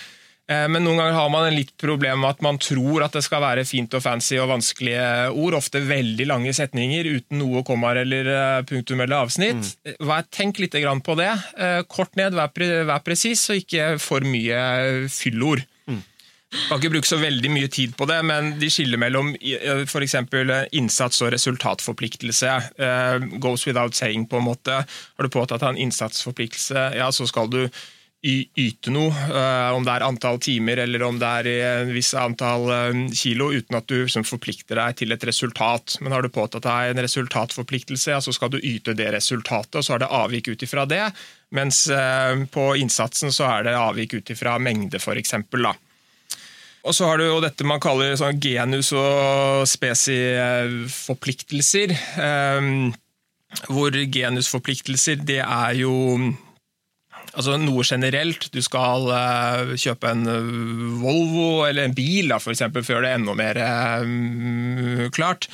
Eh, 0.50 0.66
men 0.68 0.82
noen 0.82 0.98
ganger 0.98 1.14
har 1.14 1.30
man 1.30 1.46
en 1.46 1.54
litt 1.54 1.72
problem 1.78 2.24
med 2.24 2.34
at 2.34 2.42
man 2.42 2.58
tror 2.60 3.04
at 3.06 3.14
det 3.14 3.22
skal 3.22 3.42
være 3.44 3.66
fint 3.68 3.94
og 3.94 4.02
fancy 4.02 4.38
og 4.40 4.50
vanskelige 4.50 5.30
ord. 5.30 5.56
Ofte 5.60 5.82
veldig 5.86 6.26
lange 6.26 6.54
setninger 6.56 7.06
uten 7.06 7.38
noe 7.42 7.62
kommaer 7.66 8.02
eller 8.02 8.30
eh, 8.34 8.62
punktum 8.66 9.04
eller 9.04 9.22
avsnitt. 9.22 9.74
Mm. 9.86 10.14
Tenk 10.34 10.62
litt 10.62 10.74
på 11.06 11.18
det. 11.20 11.32
Eh, 11.58 11.82
kort 11.86 12.16
ned, 12.18 12.34
vær, 12.34 12.50
vær 12.88 13.04
presis, 13.06 13.44
og 13.52 13.62
ikke 13.62 13.92
for 14.02 14.26
mye 14.26 15.06
fyllord. 15.12 15.62
Mm. 15.86 16.02
Kan 16.66 16.80
ikke 16.80 16.90
bruke 16.96 17.06
så 17.06 17.20
veldig 17.20 17.52
mye 17.54 17.70
tid 17.70 17.94
på 17.94 18.08
det, 18.10 18.18
men 18.26 18.56
de 18.58 18.66
skiller 18.74 18.98
mellom 18.98 19.30
f.eks. 19.38 20.16
innsats 20.74 21.22
og 21.22 21.30
resultatforpliktelse. 21.30 22.56
Goes 23.38 23.68
without 23.68 23.94
saying, 23.94 24.26
på 24.26 24.40
en 24.40 24.48
måte. 24.48 24.82
Har 24.82 25.28
du 25.28 25.30
påtatt 25.30 25.62
deg 25.62 25.76
en 25.76 25.82
innsatsforpliktelse, 25.86 26.88
ja, 26.98 27.06
så 27.14 27.28
skal 27.30 27.52
du 27.54 27.60
yte 28.20 28.92
noe, 28.92 29.08
uh, 29.08 29.72
om 29.72 29.80
det 29.86 29.94
er 29.94 30.02
antall 30.04 30.36
timer 30.44 30.76
eller 30.82 31.00
om 31.06 31.16
det 31.20 31.28
er 31.40 31.46
en 31.64 31.92
viss 31.94 32.14
antall 32.18 32.66
uh, 32.68 32.92
kilo, 33.16 33.52
uten 33.56 33.76
at 33.78 33.86
du 33.88 34.02
liksom, 34.02 34.24
forplikter 34.28 34.76
deg 34.76 34.96
til 35.00 35.12
et 35.14 35.24
resultat. 35.24 35.96
Men 36.04 36.12
har 36.12 36.22
du 36.22 36.28
påtatt 36.32 36.64
deg 36.66 36.90
en 36.92 37.04
resultatforpliktelse, 37.06 38.20
så 38.20 38.32
skal 38.36 38.50
du 38.52 38.58
yte 38.60 38.94
det 38.98 39.08
resultatet, 39.14 39.76
og 39.80 39.84
så 39.86 39.92
er 39.96 40.00
det 40.04 40.16
avvik 40.20 40.46
ut 40.52 40.62
ifra 40.66 40.82
det. 40.88 41.06
Mens 41.56 41.76
på 42.54 42.64
innsatsen 42.78 43.30
så 43.34 43.44
er 43.56 43.60
det 43.66 43.74
avvik 43.74 44.14
ut 44.20 44.30
ifra 44.30 44.52
mengde, 44.62 44.98
f.eks. 45.00 45.34
Og 46.80 46.94
så 46.94 47.04
har 47.08 47.16
du 47.18 47.24
jo 47.26 47.42
dette 47.42 47.64
man 47.66 47.82
kaller 47.82 48.16
sånn 48.20 48.40
genus- 48.40 48.92
og 48.94 49.66
spesiforpliktelser. 49.68 51.88
hvor 53.66 53.90
genusforpliktelser 53.90 55.16
det 55.26 55.42
er 55.42 55.74
jo 55.80 55.90
altså 57.34 57.56
noe 57.60 57.84
generelt. 57.86 58.48
Du 58.54 58.60
skal 58.64 59.08
uh, 59.10 59.74
kjøpe 59.78 60.10
en 60.10 60.26
eh, 60.30 60.50
Volvo 61.02 61.66
eller 61.68 61.88
en 61.88 61.96
bil, 61.96 62.32
for 62.38 62.54
eksempel, 62.54 62.84
for 62.86 62.96
å 62.96 62.98
gjøre 62.98 63.08
det 63.08 63.14
enda 63.18 63.36
mer 63.38 63.60
uh, 63.60 65.06
klart. 65.14 65.50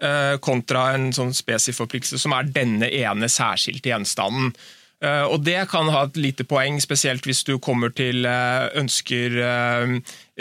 Uh, 0.00 0.38
kontra 0.40 0.94
en 0.94 1.10
sånn 1.12 1.34
spesiforpliktelse 1.36 2.22
som 2.22 2.32
er 2.32 2.48
denne 2.54 2.88
ene 2.88 3.28
særskilte 3.28 3.92
gjenstanden. 3.92 4.54
Eh, 5.00 5.22
og 5.32 5.40
Det 5.44 5.62
kan 5.70 5.88
ha 5.88 6.04
et 6.04 6.18
lite 6.20 6.44
poeng, 6.44 6.76
spesielt 6.82 7.24
hvis 7.24 7.40
du 7.48 7.54
kommer 7.62 7.92
til 7.96 8.26
eh, 8.28 8.66
ønsker 8.76 9.36
eh, 9.40 9.94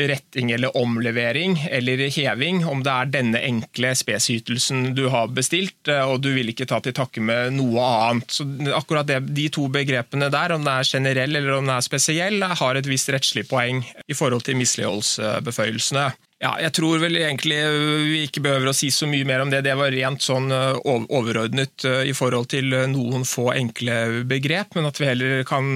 retting 0.10 0.52
eller 0.52 0.76
omlevering 0.78 1.56
eller 1.72 2.04
heving, 2.12 2.66
om 2.68 2.84
det 2.84 2.92
er 2.92 3.14
denne 3.14 3.42
enkle 3.48 3.94
spesytelsen 3.96 4.94
du 4.98 5.06
har 5.14 5.32
bestilt, 5.36 5.88
og 5.88 6.20
du 6.24 6.32
vil 6.36 6.52
ikke 6.52 6.68
ta 6.70 6.80
til 6.84 6.96
takke 6.96 7.24
med 7.24 7.56
noe 7.56 7.84
annet. 8.10 8.32
Så 8.32 8.48
akkurat 8.76 9.08
det, 9.08 9.22
De 9.36 9.50
to 9.52 9.68
begrepene 9.72 10.32
der, 10.32 10.56
om 10.56 10.64
det 10.64 10.76
er 10.76 10.92
generell 10.92 11.36
eller 11.36 11.58
om 11.58 11.68
det 11.68 11.76
er 11.76 11.88
spesiell, 11.88 12.44
har 12.44 12.80
et 12.80 12.88
visst 12.88 13.12
rettslig 13.12 13.48
poeng 13.50 13.84
i 14.08 14.16
forhold 14.16 14.48
til 14.48 14.60
misligholdsbeføyelsene. 14.60 16.10
Ja, 16.40 16.54
jeg 16.64 16.72
tror 16.72 17.02
vel 17.02 17.18
egentlig 17.20 17.58
øh, 17.68 18.06
vi 18.08 18.20
ikke 18.24 18.40
behøver 18.46 18.70
å 18.72 18.76
si 18.76 18.88
så 18.96 19.08
mye 19.12 19.26
mer 19.28 19.42
om 19.44 19.50
det. 19.52 19.60
Det 19.66 19.74
var 19.76 19.92
rent 19.92 20.24
sånn 20.24 20.48
øh, 20.56 20.78
overordnet 20.88 21.84
øh, 21.84 22.06
i 22.08 22.14
forhold 22.16 22.48
til 22.54 22.72
noen 22.88 23.26
få 23.28 23.50
enkle 23.58 24.24
begrep, 24.30 24.78
men 24.78 24.88
at 24.88 25.02
vi 25.02 25.10
heller 25.10 25.44
kan 25.48 25.68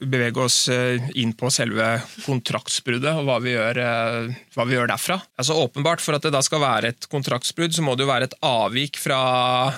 bevege 0.00 0.40
oss 0.40 0.56
inn 0.70 1.34
på 1.36 1.50
selve 1.52 1.90
kontraktsbruddet 2.24 3.12
og 3.20 3.28
hva 3.28 3.36
vi 3.44 3.52
gjør, 3.52 3.80
hva 4.54 4.66
vi 4.68 4.76
gjør 4.76 4.88
derfra. 4.94 5.18
Altså 5.40 5.58
Åpenbart, 5.60 6.00
for 6.04 6.16
at 6.16 6.24
det 6.24 6.32
da 6.32 6.40
skal 6.44 6.62
være 6.64 6.94
et 6.94 7.08
kontraktsbrudd, 7.12 7.76
så 7.76 7.84
må 7.84 7.96
det 7.96 8.06
jo 8.06 8.12
være 8.12 8.30
et 8.30 8.38
avvik 8.46 8.96
fra 9.00 9.20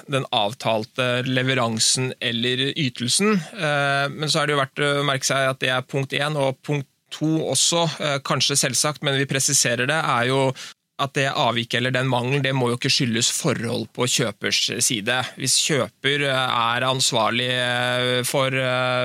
den 0.07 0.27
avtalte 0.31 1.09
leveransen 1.27 2.13
eller 2.23 2.69
ytelsen. 2.71 3.41
Men 4.13 4.31
så 4.31 4.43
er 4.43 4.49
det 4.49 4.57
jo 4.57 4.63
verdt 4.63 4.85
å 4.87 4.93
merke 5.09 5.29
seg 5.29 5.51
at 5.51 5.63
det 5.63 5.73
er 5.75 5.87
punkt 5.89 6.15
én, 6.19 6.39
og 6.39 6.61
punkt 6.67 6.92
to 7.13 7.33
også, 7.53 7.89
eh, 8.01 8.21
kanskje 8.25 8.59
selvsagt, 8.59 9.03
men 9.03 9.19
vi 9.21 9.29
presiserer 9.31 9.89
det, 9.89 9.99
er 9.99 10.31
jo 10.31 10.53
at 11.03 11.15
det 11.17 11.33
avviket 11.35 11.81
eller 11.81 11.91
den 11.91 12.07
mangelen 12.07 12.45
det 12.45 12.53
må 12.55 12.69
jo 12.69 12.77
ikke 12.77 12.91
skyldes 12.93 13.31
forhold 13.35 13.89
på 13.97 14.07
kjøpers 14.07 14.61
side. 14.85 15.17
Hvis 15.41 15.57
kjøper 15.65 16.27
eh, 16.29 16.55
er 16.77 16.87
ansvarlig 16.87 17.49
eh, 17.51 18.21
for 18.29 18.55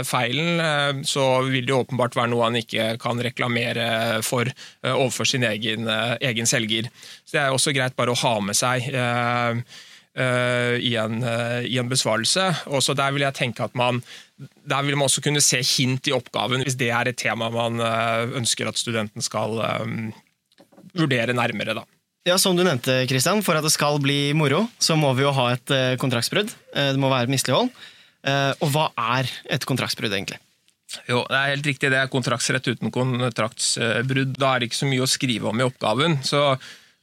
feilen, 0.06 1.04
så 1.08 1.26
vil 1.48 1.66
det 1.66 1.78
åpenbart 1.78 2.18
være 2.20 2.34
noe 2.34 2.46
han 2.50 2.60
ikke 2.60 2.92
kan 3.02 3.22
reklamere 3.24 4.22
for 4.26 4.52
overfor 4.84 5.26
sin 5.30 5.48
egen, 5.48 5.90
egen 6.22 6.50
selger. 6.50 6.92
Så 7.26 7.38
Det 7.38 7.44
er 7.44 7.56
også 7.56 7.74
greit 7.76 7.98
bare 7.98 8.14
å 8.14 8.22
ha 8.22 8.36
med 8.44 8.58
seg 8.58 8.92
i 10.18 10.96
en, 10.98 11.20
i 11.68 11.76
en 11.78 11.90
besvarelse. 11.92 12.48
Også 12.74 12.96
der 12.98 13.12
vil 13.14 13.22
jeg 13.22 13.36
tenke 13.38 13.64
at 13.68 13.76
man 13.78 14.00
der 14.38 14.86
vil 14.86 14.98
man 14.98 15.08
også 15.08 15.24
kunne 15.26 15.42
se 15.42 15.60
hint 15.66 16.08
i 16.10 16.14
oppgaven, 16.16 16.64
hvis 16.66 16.78
det 16.78 16.92
er 16.94 17.10
et 17.10 17.18
tema 17.18 17.50
man 17.54 17.82
eh, 17.82 18.36
ønsker 18.38 18.70
at 18.70 18.78
studenten 18.78 19.24
skal 19.26 19.58
um, 19.82 20.12
vurdere 20.98 21.34
nærmere. 21.34 21.74
Da. 21.80 21.86
Ja, 22.28 22.38
Som 22.38 22.58
du 22.58 22.64
nevnte, 22.68 23.00
Christian, 23.10 23.42
for 23.46 23.58
at 23.58 23.66
det 23.66 23.72
skal 23.74 23.98
bli 24.04 24.34
moro, 24.38 24.66
så 24.80 24.98
må 25.00 25.14
vi 25.18 25.26
jo 25.26 25.34
ha 25.34 25.52
et 25.56 25.74
eh, 25.74 25.96
kontraktsbrudd. 26.02 26.52
Eh, 26.76 26.92
Det 26.94 27.02
må 27.02 27.10
være 27.10 27.30
et 27.30 27.34
mislighold. 27.34 27.72
Eh, 28.28 28.52
Og 28.62 28.74
hva 28.74 28.90
er 29.18 29.32
et 29.50 29.66
kontraktsbrudd, 29.66 30.14
egentlig? 30.14 30.38
Jo, 31.10 31.24
det 31.28 31.36
er 31.36 31.54
helt 31.56 31.66
riktig. 31.68 31.90
Det 31.92 31.98
er 32.00 32.12
kontraktsrett 32.12 32.68
uten 32.70 32.92
kontraktsbrudd. 32.94 34.38
Da 34.40 34.54
er 34.54 34.60
det 34.62 34.70
ikke 34.70 34.84
så 34.84 34.88
mye 34.92 35.04
å 35.04 35.10
skrive 35.10 35.50
om 35.50 35.60
i 35.60 35.66
oppgaven. 35.66 36.20
Så 36.24 36.44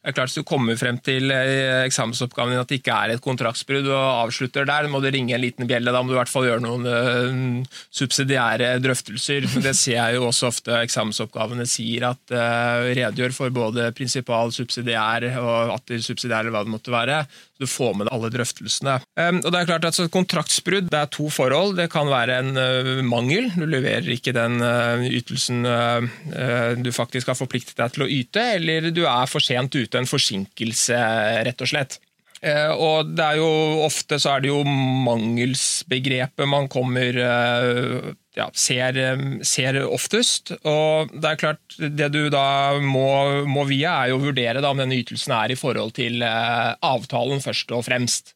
det 0.05 0.11
er 0.11 0.17
klart, 0.19 0.29
Hvis 0.29 0.43
du 0.43 0.45
kommer 0.45 0.77
frem 0.77 0.99
til 1.01 1.33
eh, 1.33 1.81
eksamensoppgaven 1.87 2.53
din 2.53 2.61
at 2.61 2.69
det 2.69 2.77
ikke 2.83 2.93
er 2.93 3.15
et 3.15 3.23
kontraktsbrudd, 3.25 3.87
og 3.89 4.27
avslutter 4.27 4.67
der, 4.69 4.85
må 4.93 5.01
du 5.01 5.09
ringe 5.09 5.33
en 5.33 5.41
liten 5.41 5.65
bjelle. 5.65 5.95
Da 5.97 6.03
må 6.03 6.13
du 6.13 6.19
i 6.19 6.19
hvert 6.19 6.29
fall 6.29 6.45
gjøre 6.45 6.61
noen 6.61 6.85
eh, 6.91 7.79
subsidiære 7.89 8.75
drøftelser. 8.85 9.49
Det 9.65 9.73
ser 9.73 9.97
jeg 9.97 10.19
jo 10.19 10.27
også 10.29 10.51
ofte 10.51 10.77
eksamensoppgavene 10.83 11.65
sier, 11.65 12.11
at 12.11 12.37
uh, 12.37 12.85
redegjør 12.91 13.33
for 13.33 13.55
både 13.55 13.89
prinsipal, 13.97 14.53
subsidiær 14.53 15.25
og 15.41 15.73
atter 15.79 16.05
subsidiær, 16.05 16.43
eller 16.43 16.53
hva 16.53 16.67
det 16.67 16.75
måtte 16.75 16.93
være. 16.93 17.23
Du 17.61 17.67
får 17.71 17.93
med 17.95 18.09
deg 18.09 18.15
alle 18.17 18.31
drøftelsene. 18.35 18.97
Um, 19.21 19.41
og 19.45 19.53
det 19.55 19.61
er 19.61 19.69
klart 19.69 19.87
at 19.87 20.01
Kontraktsbrudd 20.15 20.89
det 20.91 21.01
er 21.01 21.13
to 21.15 21.29
forhold. 21.33 21.77
Det 21.79 21.87
kan 21.93 22.11
være 22.11 22.41
en 22.43 22.59
uh, 22.59 23.03
mangel. 23.07 23.51
Du 23.55 23.67
leverer 23.69 24.11
ikke 24.17 24.35
den 24.35 24.59
uh, 24.65 25.05
ytelsen 25.07 25.63
uh, 25.69 26.75
du 26.75 26.91
faktisk 26.95 27.31
har 27.31 27.39
forpliktet 27.39 27.79
deg 27.79 27.95
til 27.95 28.07
å 28.07 28.11
yte, 28.11 28.49
eller 28.59 28.91
du 28.95 29.05
er 29.07 29.31
for 29.31 29.45
sent 29.45 29.77
ute, 29.77 30.01
en 30.01 30.11
forsinkelse, 30.11 30.99
rett 31.47 31.63
og 31.63 31.71
slett. 31.71 32.01
Eh, 32.45 32.73
Og 32.73 33.15
det 33.17 33.25
er 33.25 33.41
jo 33.41 33.49
ofte 33.87 34.19
så 34.21 34.35
er 34.35 34.45
det 34.45 34.51
jo 34.53 34.61
mangelsbegrepet 35.07 36.49
man 36.51 36.69
kommer 36.73 37.17
eh, 37.17 38.11
ja, 38.35 38.51
ser, 38.55 38.99
eh, 38.99 39.25
ser 39.47 39.81
oftest. 39.87 40.55
Og 40.67 41.15
det 41.15 41.31
er 41.31 41.41
klart, 41.41 41.79
det 41.79 42.11
du 42.15 42.29
da 42.33 42.77
må, 42.83 43.47
må 43.47 43.67
via, 43.71 44.01
er 44.03 44.13
jo 44.13 44.21
å 44.21 44.27
vurdere 44.29 44.63
da, 44.63 44.75
om 44.75 44.83
denne 44.83 44.99
ytelsen 44.99 45.35
er 45.37 45.55
i 45.55 45.59
forhold 45.59 45.95
til 45.99 46.23
eh, 46.27 46.71
avtalen, 46.85 47.43
først 47.45 47.75
og 47.75 47.85
fremst. 47.87 48.35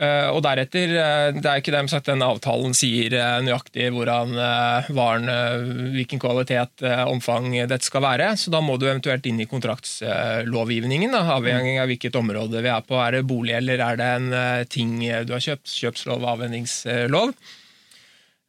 Eh, 0.00 0.28
og 0.32 0.40
deretter, 0.44 0.94
Det 1.36 1.44
er 1.44 1.60
ikke 1.60 1.74
dem 1.74 1.88
sagt 1.92 2.08
den 2.08 2.24
avtalen 2.24 2.72
sier 2.76 3.12
nøyaktig 3.44 3.90
hvordan 3.92 4.32
varen, 4.96 5.28
hvilken 5.92 6.20
kvalitet, 6.22 6.84
omfang 7.04 7.52
dette 7.68 7.84
skal 7.84 8.04
være, 8.06 8.30
så 8.40 8.52
da 8.52 8.62
må 8.64 8.78
du 8.80 8.86
eventuelt 8.88 9.28
inn 9.28 9.42
i 9.44 9.48
kontraktslovgivningen, 9.48 11.12
da, 11.12 11.26
avhengig 11.36 11.76
av 11.82 11.92
hvilket 11.92 12.16
område 12.20 12.64
vi 12.64 12.72
er 12.72 12.84
på. 12.84 12.96
Er 13.00 13.18
det 13.18 13.26
bolig, 13.28 13.58
eller 13.60 13.84
er 13.90 14.00
det 14.00 14.12
en 14.18 14.68
ting 14.72 14.96
du 15.28 15.34
har 15.36 15.48
kjøpt? 15.50 15.68
Kjøpslov, 15.68 16.24
avhendingslov. 16.32 17.36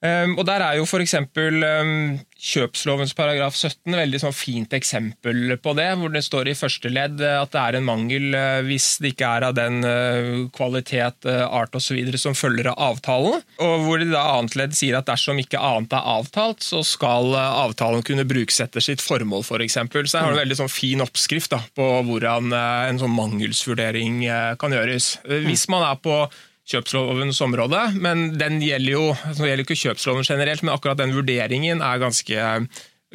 Um, 0.02 0.34
og 0.42 0.48
Der 0.50 0.64
er 0.66 0.80
jo 0.80 0.86
f.eks. 0.88 1.14
Um, 1.38 2.18
kjøpslovens 2.42 3.12
paragraf 3.14 3.54
17 3.54 3.94
veldig 3.94 4.22
sånn 4.24 4.34
fint 4.34 4.72
eksempel 4.74 5.54
på 5.62 5.76
det, 5.78 5.92
hvor 6.02 6.10
det 6.10 6.24
står 6.26 6.50
i 6.50 6.56
første 6.58 6.90
ledd 6.90 7.22
uh, 7.22 7.44
at 7.44 7.54
det 7.54 7.62
er 7.62 7.78
en 7.78 7.86
mangel 7.86 8.34
uh, 8.34 8.64
hvis 8.66 8.96
det 9.04 9.14
ikke 9.14 9.30
er 9.30 9.46
av 9.52 9.54
den 9.60 9.86
uh, 9.86 10.50
kvalitet, 10.58 11.30
uh, 11.30 11.46
art 11.54 11.78
osv. 11.78 12.02
som 12.18 12.34
følger 12.38 12.72
av 12.74 12.82
avtalen. 12.90 13.46
Og 13.62 13.86
hvor 13.86 14.02
det 14.02 14.10
da 14.10 14.26
annet 14.40 14.58
ledd 14.58 14.76
sier 14.78 14.98
at 14.98 15.10
dersom 15.12 15.38
ikke 15.42 15.62
annet 15.62 15.94
er 15.94 16.12
avtalt, 16.18 16.66
så 16.66 16.82
skal 16.82 17.36
uh, 17.38 17.62
avtalen 17.68 18.02
kunne 18.06 18.26
brukes 18.26 18.58
etter 18.66 18.82
sitt 18.82 19.06
formål, 19.06 19.46
f.eks. 19.46 19.50
For 19.52 19.62
eksempel. 19.62 20.08
så 20.10 20.18
jeg 20.18 20.26
har 20.26 20.34
en 20.34 20.42
veldig 20.42 20.64
sånn 20.64 20.74
fin 20.74 21.04
oppskrift 21.04 21.54
da, 21.54 21.62
på 21.78 21.86
hvordan 22.08 22.50
en 22.56 23.00
sånn 23.02 23.14
mangelsvurdering 23.14 24.24
kan 24.58 24.74
gjøres. 24.74 25.18
Hvis 25.46 25.68
man 25.70 25.86
er 25.86 26.00
på 26.02 26.24
kjøpslovens 26.70 27.40
område, 27.42 27.80
men 27.98 28.36
den 28.40 28.60
gjelder 28.62 28.94
jo 28.94 29.06
altså, 29.14 29.42
det 29.42 29.50
gjelder 29.50 29.66
ikke 29.66 29.80
kjøpsloven 29.82 30.28
generelt, 30.28 30.64
men 30.64 30.74
akkurat 30.76 31.00
den 31.00 31.16
vurderingen 31.16 31.82
er 31.82 32.02
ganske, 32.02 32.50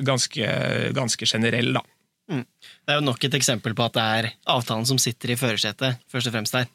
ganske, 0.08 0.48
ganske 0.96 1.28
generell. 1.30 1.76
da. 1.78 1.84
Det 2.26 2.90
er 2.90 2.98
jo 2.98 3.06
nok 3.06 3.22
et 3.28 3.36
eksempel 3.38 3.74
på 3.78 3.86
at 3.86 3.94
det 3.94 4.06
er 4.18 4.28
avtalen 4.50 4.86
som 4.88 4.98
sitter 4.98 5.32
i 5.32 5.38
førersetet, 5.38 6.02
først 6.10 6.30
og 6.30 6.34
fremst 6.34 6.58
der. 6.58 6.66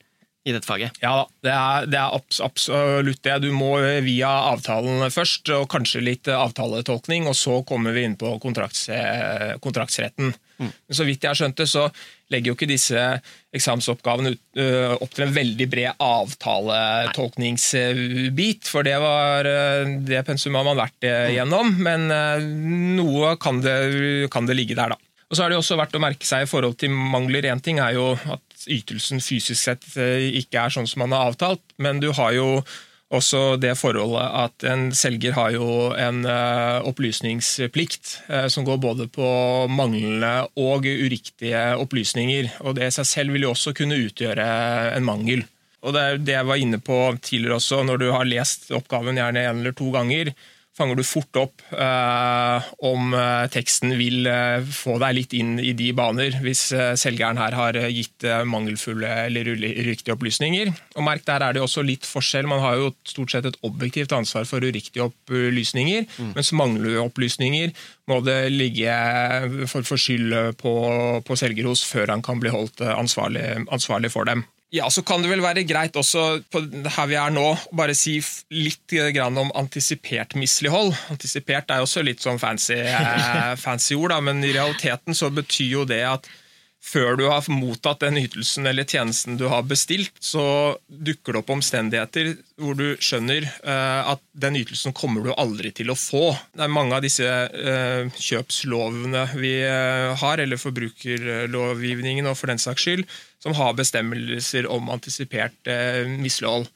i 0.42 0.54
dette 0.56 0.66
faget. 0.66 0.96
Ja 1.04 1.28
det 1.46 1.52
er, 1.54 1.86
det 1.86 2.00
er 2.00 2.16
abs 2.16 2.40
absolutt 2.42 3.20
det. 3.22 3.36
Du 3.44 3.52
må 3.54 3.76
via 4.02 4.32
avtalen 4.50 5.04
først, 5.14 5.52
og 5.54 5.68
kanskje 5.70 6.02
litt 6.02 6.32
avtaletolkning, 6.34 7.28
og 7.30 7.36
så 7.38 7.60
kommer 7.68 7.94
vi 7.94 8.08
inn 8.08 8.18
på 8.18 8.40
kontrakts, 8.42 8.88
eh, 8.90 9.60
Men 10.70 10.98
så 10.98 11.04
vidt 11.08 11.24
jeg 11.26 11.32
har 11.32 11.40
skjønt 11.40 11.60
det, 11.62 11.68
så 11.72 11.84
legger 12.32 12.48
jo 12.52 12.56
ikke 12.58 12.70
disse 12.70 13.00
eksamensoppgavene 13.58 14.34
ut, 14.36 14.42
ø, 14.62 14.66
opp 15.04 15.14
til 15.16 15.26
en 15.26 15.34
veldig 15.36 15.68
bred 15.72 15.92
avtaletolkningsbit, 16.06 18.70
for 18.72 18.82
det 18.88 18.98
var 19.02 19.50
ø, 19.50 19.56
det 20.08 20.22
pensumet 20.28 20.62
man 20.62 20.72
har 20.76 20.82
vært 20.86 21.02
igjennom. 21.34 21.68
men 21.82 22.02
noe 22.98 23.34
kan 23.42 23.62
det, 23.64 23.78
kan 24.32 24.46
det 24.48 24.56
ligge 24.60 24.78
der, 24.78 24.90
da. 24.96 25.00
Og 25.32 25.38
så 25.38 25.46
er 25.46 25.52
det 25.52 25.56
jo 25.56 25.62
også 25.64 25.78
verdt 25.80 25.96
å 25.96 26.04
merke 26.04 26.28
seg 26.28 26.44
i 26.44 26.50
forhold 26.50 26.76
til 26.82 26.92
mangler. 26.92 27.46
Én 27.48 27.62
ting 27.64 27.78
er 27.80 27.94
jo 27.96 28.10
at 28.20 28.66
ytelsen 28.68 29.22
fysisk 29.24 29.62
sett 29.62 29.86
ikke 29.96 30.66
er 30.66 30.74
sånn 30.76 30.90
som 30.92 31.00
man 31.06 31.16
har 31.16 31.30
avtalt, 31.32 31.64
men 31.80 32.02
du 32.04 32.10
har 32.18 32.36
jo 32.36 32.48
også 33.12 33.58
det 33.60 33.74
forholdet 33.80 34.24
at 34.40 34.66
en 34.72 34.86
selger 34.96 35.36
har 35.36 35.52
jo 35.56 35.66
en 36.00 36.24
eh, 36.24 36.78
opplysningsplikt 36.88 38.14
eh, 38.32 38.48
som 38.52 38.64
går 38.68 38.80
både 38.84 39.08
på 39.12 39.32
manglende 39.72 40.48
og 40.60 40.88
uriktige 40.88 41.64
opplysninger. 41.82 42.54
og 42.64 42.78
Det 42.78 42.88
i 42.88 42.96
seg 42.96 43.10
selv 43.10 43.36
vil 43.36 43.48
jo 43.48 43.52
også 43.52 43.76
kunne 43.76 44.00
utgjøre 44.00 44.48
en 44.96 45.08
mangel. 45.08 45.44
Og 45.82 45.94
Det 45.96 46.02
er 46.02 46.22
det 46.22 46.38
jeg 46.38 46.48
var 46.48 46.62
inne 46.62 46.80
på 46.80 46.98
tidligere 47.20 47.58
også, 47.58 47.82
når 47.84 48.00
du 48.00 48.08
har 48.14 48.28
lest 48.30 48.70
oppgaven 48.72 49.20
gjerne 49.20 49.44
en 49.44 49.62
eller 49.64 49.76
to 49.76 49.90
ganger, 49.92 50.32
fanger 50.78 50.96
du 50.96 51.04
fort 51.04 51.38
opp 51.40 51.64
eh, 51.76 52.70
om 52.88 53.12
eh, 53.18 53.48
teksten 53.52 53.92
vil 54.00 54.28
eh, 54.30 54.64
få 54.64 54.96
deg 55.02 55.18
litt 55.18 55.36
inn 55.36 55.58
i 55.60 55.74
de 55.78 55.90
baner, 55.96 56.38
hvis 56.44 56.64
eh, 56.76 56.94
selgeren 57.00 57.40
her 57.42 57.56
har 57.58 57.80
gitt 57.92 58.24
mangelfulle 58.48 59.10
eller 59.26 59.52
uriktige 59.52 60.16
opplysninger. 60.16 60.72
Og 60.96 61.06
merk, 61.06 61.26
Der 61.28 61.44
er 61.44 61.54
det 61.56 61.64
også 61.64 61.84
litt 61.86 62.08
forskjell. 62.08 62.48
Man 62.50 62.64
har 62.64 62.80
jo 62.80 62.94
stort 63.08 63.34
sett 63.34 63.50
et 63.50 63.60
objektivt 63.68 64.14
ansvar 64.16 64.48
for 64.50 64.64
uriktige 64.64 65.10
opplysninger, 65.10 66.08
mens 66.36 66.54
manglende 66.56 67.04
opplysninger 67.04 67.76
må 68.10 68.22
det 68.26 68.40
ligge 68.54 68.96
for, 69.68 69.86
for 69.88 70.00
skyld 70.00 70.56
på, 70.62 70.74
på 71.28 71.38
selger 71.40 71.70
hos 71.70 71.84
før 71.88 72.16
han 72.16 72.24
kan 72.26 72.42
bli 72.42 72.54
holdt 72.54 72.84
ansvarlig, 72.96 73.44
ansvarlig 73.72 74.12
for 74.14 74.30
dem. 74.30 74.46
Ja, 74.72 74.88
så 74.90 75.02
kan 75.04 75.20
det 75.20 75.28
vel 75.28 75.42
være 75.44 75.66
greit 75.68 75.98
også, 76.00 76.42
på 76.48 76.62
her 76.64 77.08
vi 77.12 77.18
er 77.20 77.34
nå, 77.36 77.44
å 77.44 77.76
bare 77.76 77.96
si 77.98 78.14
litt 78.56 78.94
om 79.20 79.52
antisipert 79.60 80.38
mislighold. 80.40 80.94
Antisipert 81.12 81.74
er 81.74 81.82
jo 81.82 81.88
også 81.90 82.04
litt 82.08 82.24
sånn 82.24 82.40
fancy, 82.40 82.78
eh, 82.80 83.52
fancy 83.66 83.98
ord, 84.00 84.14
da, 84.14 84.22
men 84.24 84.40
i 84.48 84.54
realiteten 84.56 85.18
så 85.18 85.28
betyr 85.28 85.74
jo 85.74 85.84
det 85.90 86.00
at 86.08 86.32
før 86.82 87.16
du 87.20 87.28
har 87.30 87.46
mottatt 87.54 88.02
den 88.02 88.18
ytelsen 88.20 88.66
eller 88.68 88.88
tjenesten 88.90 89.38
du 89.38 89.46
har 89.52 89.64
bestilt, 89.68 90.14
så 90.20 90.78
dukker 90.88 91.36
det 91.36 91.42
opp 91.44 91.54
omstendigheter 91.54 92.34
hvor 92.62 92.78
du 92.78 92.98
skjønner 93.02 93.46
eh, 93.46 94.12
at 94.14 94.22
den 94.34 94.58
ytelsen 94.60 94.96
kommer 94.98 95.26
du 95.26 95.32
aldri 95.34 95.72
til 95.78 95.94
å 95.94 95.98
få. 95.98 96.32
Det 96.58 96.66
er 96.66 96.74
mange 96.74 96.98
av 96.98 97.06
disse 97.06 97.26
eh, 97.26 98.10
kjøpslovene 98.18 99.28
vi 99.38 99.56
eh, 99.66 100.12
har, 100.22 100.42
eller 100.42 100.62
forbrukerlovgivningen 100.62 102.30
og 102.30 102.38
for 102.40 102.52
den 102.52 102.62
saks 102.62 102.88
skyld, 102.88 103.06
som 103.42 103.56
har 103.58 103.78
bestemmelser 103.78 104.68
om 104.70 104.90
antisipert 104.94 105.70
mislighold. 106.22 106.68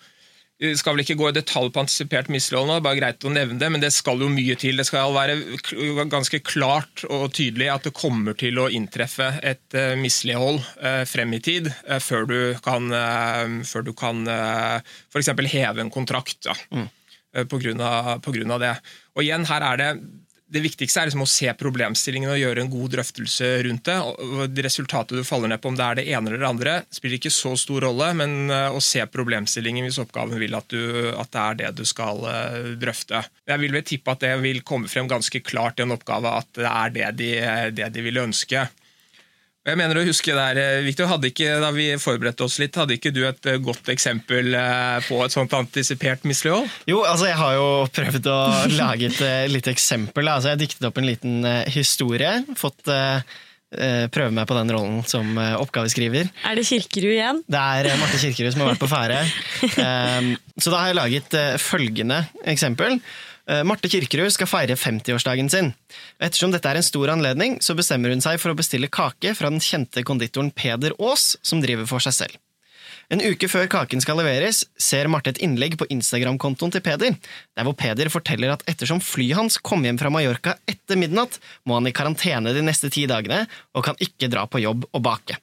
Vi 0.66 0.78
skal 0.80 0.96
vel 0.96 1.04
ikke 1.04 1.18
gå 1.20 1.30
i 1.30 1.36
detalj 1.36 1.70
på 1.74 1.82
antisipert 1.84 2.30
mislighold 2.34 2.70
nå, 2.70 2.76
det 2.76 2.82
er 2.82 2.86
bare 2.88 3.00
greit 3.00 3.28
å 3.28 3.32
nevne 3.34 3.60
det, 3.62 3.70
men 3.74 3.84
det 3.84 3.92
skal 3.94 4.22
jo 4.24 4.30
mye 4.32 4.58
til. 4.60 4.80
Det 4.80 4.88
skal 4.88 5.14
være 5.16 5.38
ganske 6.12 6.40
klart 6.46 7.06
og 7.10 7.30
tydelig 7.38 7.70
at 7.74 7.88
det 7.88 7.94
kommer 7.98 8.38
til 8.40 8.60
å 8.62 8.68
inntreffe 8.74 9.30
et 9.46 9.78
eh, 9.78 9.94
mislighold 10.00 10.62
eh, 10.82 11.04
frem 11.10 11.34
i 11.38 11.42
tid, 11.44 11.72
eh, 11.88 12.02
før 12.04 12.28
du 12.30 12.38
kan, 12.66 12.90
før 13.68 13.86
du 13.86 13.94
kan 13.98 14.26
f.eks. 14.28 15.32
heve 15.54 15.84
en 15.86 15.94
kontrakt 15.94 16.50
ja, 16.50 16.56
Mm. 16.76 16.88
på, 17.52 17.58
grunn 17.60 17.82
av, 17.84 18.14
på 18.24 18.32
grunn 18.36 18.52
av 18.56 18.62
det. 18.64 18.76
Og 19.16 19.24
igjen, 19.26 19.46
her 19.50 19.64
er 19.74 19.82
det 19.82 19.90
det 20.56 20.64
viktigste 20.64 21.02
er 21.02 21.10
liksom 21.10 21.26
å 21.26 21.30
se 21.30 21.52
problemstillingen 21.60 22.32
og 22.32 22.40
gjøre 22.40 22.64
en 22.64 22.72
god 22.72 22.94
drøftelse 22.96 23.50
rundt 23.68 23.90
det. 23.90 23.96
Og 24.00 24.62
Resultatet 24.66 25.20
du 25.20 25.28
faller 25.28 25.52
ned 25.52 25.62
på, 25.62 25.72
om 25.72 25.78
det 25.78 25.86
er 25.86 26.00
det 26.00 26.06
ene 26.08 26.32
eller 26.32 26.42
det 26.42 26.50
andre, 26.50 26.76
spiller 26.96 27.20
ikke 27.20 27.34
så 27.34 27.52
stor 27.60 27.84
rolle, 27.86 28.12
men 28.18 28.50
eh, 28.54 28.72
å 28.72 28.82
se 28.84 29.04
problemstillingen 29.12 29.86
hvis 29.88 30.00
oppgaven 30.02 30.40
vil 30.42 30.56
at, 30.58 30.72
du, 30.72 31.12
at 31.12 31.32
det 31.36 31.44
er 31.44 31.60
det 31.62 31.74
du 31.82 31.84
skal 31.88 32.24
eh, 32.32 32.72
drøfte. 32.80 33.26
Jeg 33.52 33.62
vil 33.62 33.76
vel 33.76 33.86
tippe 33.86 34.16
at 34.16 34.24
det 34.24 34.34
vil 34.46 34.64
komme 34.66 34.90
frem 34.92 35.10
ganske 35.12 35.44
klart 35.46 35.80
i 35.80 35.86
en 35.86 35.96
oppgave 35.96 36.32
at 36.40 36.50
det 36.56 36.72
er 36.72 36.96
det 36.96 37.12
de, 37.20 37.32
det 37.76 37.92
de 37.96 38.08
vil 38.08 38.24
ønske. 38.24 38.66
Jeg 39.66 39.80
mener 39.80 39.98
å 39.98 40.04
huske 40.06 40.34
der, 40.38 40.60
eh, 40.62 40.84
Victor, 40.86 41.08
hadde 41.10 41.32
ikke, 41.32 41.56
Da 41.64 41.72
vi 41.74 41.88
forberedte 41.98 42.46
oss 42.46 42.60
litt, 42.62 42.76
hadde 42.78 43.00
ikke 43.00 43.12
du 43.14 43.24
et 43.26 43.50
eh, 43.50 43.58
godt 43.58 43.90
eksempel 43.90 44.54
eh, 44.54 45.00
på 45.08 45.18
et 45.26 45.34
sånt 45.34 45.56
antisipert 45.58 46.22
mislighold? 46.24 46.70
Jo, 46.86 47.02
altså 47.02 47.32
jeg 47.32 47.40
har 47.40 47.56
jo 47.58 47.66
prøvd 47.90 48.30
å 48.30 48.38
lage 48.82 49.10
et 49.10 49.50
lite 49.50 49.74
eksempel. 49.74 50.30
Altså, 50.30 50.54
jeg 50.54 50.68
diktet 50.68 50.86
opp 50.86 51.02
en 51.02 51.10
liten 51.10 51.42
historie. 51.74 52.38
Fått 52.60 52.86
prøve 53.76 54.32
meg 54.32 54.46
på 54.48 54.56
den 54.56 54.70
rollen 54.72 55.02
som 55.10 55.34
oppgaveskriver. 55.36 56.30
Er 56.48 56.56
det 56.56 56.64
Kirkerud 56.70 57.12
igjen? 57.12 57.42
Det 57.50 57.60
er 57.60 57.98
Marte 58.00 58.22
Kirkerud 58.22 58.54
som 58.54 58.62
har 58.64 58.70
vært 58.72 58.84
på 58.86 58.88
ferde. 58.88 59.18
Så 60.62 60.72
da 60.72 60.80
har 60.80 60.92
jeg 60.94 61.00
laget 61.02 61.36
følgende 61.60 62.22
eksempel. 62.54 63.02
Eh, 63.46 63.62
Marte 63.68 63.90
Kirkerud 63.92 64.34
skal 64.34 64.50
feire 64.50 64.78
50-årsdagen 64.80 65.52
sin. 65.54 65.74
Ettersom 66.18 66.54
dette 66.54 66.70
er 66.70 66.80
en 66.80 66.86
stor 66.86 67.12
anledning, 67.14 67.60
så 67.62 67.76
bestemmer 67.78 68.10
hun 68.14 68.24
seg 68.24 68.40
for 68.42 68.54
å 68.54 68.58
bestille 68.58 68.90
kake 68.90 69.36
fra 69.38 69.52
den 69.54 69.62
kjente 69.62 70.02
konditoren 70.08 70.50
Peder 70.56 70.96
Aas, 70.98 71.36
som 71.46 71.62
driver 71.62 71.86
for 71.90 72.02
seg 72.02 72.18
selv. 72.18 72.42
En 73.14 73.22
uke 73.22 73.46
før 73.46 73.68
kaken 73.70 74.02
skal 74.02 74.18
leveres, 74.18 74.64
ser 74.82 75.06
Marte 75.14 75.30
et 75.30 75.42
innlegg 75.46 75.76
på 75.78 75.86
Instagram-kontoen 75.94 76.74
til 76.74 76.82
Peder, 76.82 77.14
der 77.54 77.68
hvor 77.68 77.78
Peder 77.78 78.10
forteller 78.10 78.56
at 78.56 78.66
ettersom 78.72 79.02
flyet 79.04 79.38
hans 79.38 79.60
kom 79.62 79.86
hjem 79.86 80.00
fra 80.02 80.10
Mallorca 80.10 80.56
etter 80.66 80.98
midnatt, 80.98 81.38
må 81.70 81.78
han 81.78 81.86
i 81.86 81.94
karantene 81.94 82.56
de 82.56 82.66
neste 82.66 82.90
ti 82.90 83.06
dagene, 83.10 83.44
og 83.78 83.86
kan 83.86 84.00
ikke 84.02 84.32
dra 84.34 84.48
på 84.50 84.64
jobb 84.64 84.90
og 84.90 85.06
bake. 85.06 85.38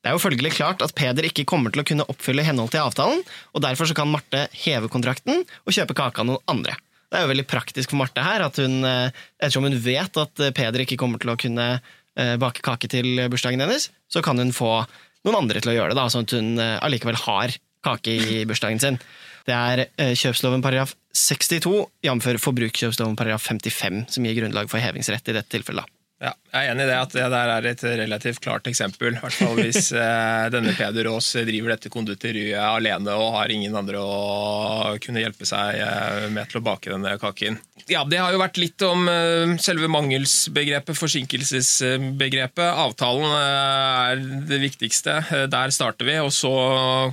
Det 0.00 0.08
er 0.08 0.16
jo 0.16 0.22
følgelig 0.22 0.54
klart 0.56 0.80
at 0.86 0.96
Peder 0.96 1.26
ikke 1.28 1.44
kommer 1.48 1.74
til 1.74 1.82
å 1.82 1.88
kunne 1.88 2.08
oppfylle 2.08 2.46
henhold 2.46 2.72
til 2.72 2.84
avtalen, 2.86 3.20
og 3.52 3.64
derfor 3.64 3.92
kan 3.92 4.08
Marte 4.08 4.46
heve 4.64 4.88
kontrakten 4.88 5.44
og 5.44 5.76
kjøpe 5.76 5.98
kake 5.98 6.22
av 6.22 6.30
noen 6.30 6.44
andre. 6.48 6.78
Det 7.06 7.18
er 7.18 7.26
jo 7.26 7.30
veldig 7.30 7.46
praktisk 7.48 7.92
for 7.92 8.00
Marte 8.00 8.24
her, 8.24 8.42
at 8.46 8.58
hun, 8.60 8.80
eh, 8.84 9.14
ettersom 9.38 9.66
hun 9.68 9.78
vet 9.82 10.18
at 10.22 10.42
Peder 10.56 10.82
ikke 10.82 10.98
kommer 11.00 11.22
til 11.22 11.32
å 11.32 11.38
kunne 11.38 11.68
eh, 11.78 12.34
bake 12.40 12.64
kake 12.66 12.90
til 12.90 13.22
bursdagen 13.30 13.62
hennes, 13.62 13.90
så 14.10 14.22
kan 14.24 14.40
hun 14.42 14.54
få 14.56 14.80
noen 15.26 15.38
andre 15.42 15.62
til 15.62 15.72
å 15.72 15.76
gjøre 15.76 15.94
det, 15.94 16.00
da, 16.00 16.08
sånn 16.10 16.26
at 16.26 16.36
hun 16.36 16.52
eh, 16.62 16.76
allikevel 16.82 17.18
har 17.26 17.54
kake 17.86 18.16
i 18.18 18.44
bursdagen 18.48 18.82
sin. 18.82 18.98
Det 19.46 19.54
er 19.54 19.84
kjøpsloven 20.18 20.64
paragraf 20.64 20.96
62, 21.14 21.84
jf. 22.02 22.26
forbrukskjøpsloven 22.42 23.14
paragraf 23.14 23.46
55, 23.46 24.08
som 24.10 24.26
gir 24.26 24.40
grunnlag 24.40 24.66
for 24.72 24.82
hevingsrett 24.82 25.30
i 25.30 25.36
dette 25.36 25.52
tilfellet. 25.54 25.95
Ja, 26.16 26.30
jeg 26.48 26.64
er 26.64 26.70
enig 26.72 26.84
i 26.86 26.88
det 26.88 26.96
at 26.96 27.12
det 27.12 27.24
der 27.28 27.50
er 27.52 27.66
et 27.68 27.82
relativt 27.84 28.40
klart 28.40 28.68
eksempel. 28.70 29.12
I 29.12 29.20
hvert 29.20 29.36
fall 29.36 29.58
hvis 29.58 29.90
eh, 30.00 30.46
denne 30.54 30.72
Peder 30.76 31.10
Aas 31.10 31.28
driver 31.44 31.74
dette 31.74 31.92
konditoriet 31.92 32.56
alene 32.56 33.12
og 33.20 33.34
har 33.36 33.52
ingen 33.52 33.76
andre 33.76 34.00
å 34.00 34.94
kunne 35.04 35.20
hjelpe 35.20 35.48
seg 35.48 35.76
eh, 35.84 36.28
med 36.32 36.48
til 36.48 36.62
å 36.62 36.64
bake 36.64 36.94
denne 36.94 37.18
kaken. 37.20 37.60
Ja, 37.86 38.06
Det 38.08 38.18
har 38.18 38.32
jo 38.32 38.40
vært 38.40 38.56
litt 38.58 38.82
om 38.86 39.04
eh, 39.12 39.52
selve 39.62 39.92
mangelsbegrepet, 39.92 40.96
forsinkelsesbegrepet. 40.96 42.64
Avtalen 42.64 43.28
eh, 43.28 44.16
er 44.16 44.24
det 44.48 44.62
viktigste. 44.64 45.20
Eh, 45.20 45.46
der 45.52 45.74
starter 45.74 46.08
vi. 46.08 46.16
Og 46.24 46.32
så 46.34 46.50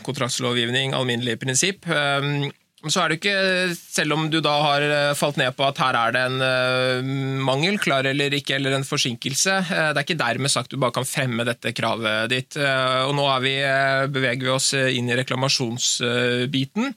kontraktslovgivning, 0.08 0.96
alminnelig 0.96 1.42
prinsipp. 1.44 1.92
Eh, 2.84 2.90
så 2.92 3.04
er 3.04 3.10
det 3.10 3.20
ikke, 3.20 3.76
selv 3.76 4.16
om 4.18 4.28
du 4.32 4.40
da 4.44 4.54
har 4.68 4.82
eh, 4.84 5.16
falt 5.18 5.38
ned 5.38 5.56
på 5.56 5.66
at 5.68 5.80
her 5.82 5.98
er 5.98 6.14
det 6.14 6.24
en 6.28 6.44
uh, 6.44 7.14
mangel, 7.44 7.80
klar 7.80 8.06
eller 8.06 8.34
ikke, 8.34 8.58
eller 8.58 8.76
en 8.76 8.88
forsinkelse, 8.88 9.58
uh, 9.70 9.90
det 9.94 10.02
er 10.02 10.06
ikke 10.06 10.20
dermed 10.20 10.52
sagt 10.52 10.72
du 10.72 10.78
bare 10.82 10.96
kan 10.96 11.08
fremme 11.08 11.46
dette 11.48 11.74
kravet 11.76 12.30
ditt. 12.32 12.58
Og 12.58 13.14
nå 13.16 13.26
vi, 13.44 13.56
beveger 14.14 14.46
vi 14.46 14.54
oss 14.54 14.72
inn 14.74 15.10
i 15.10 15.18
reklamasjonsbiten. 15.18 16.94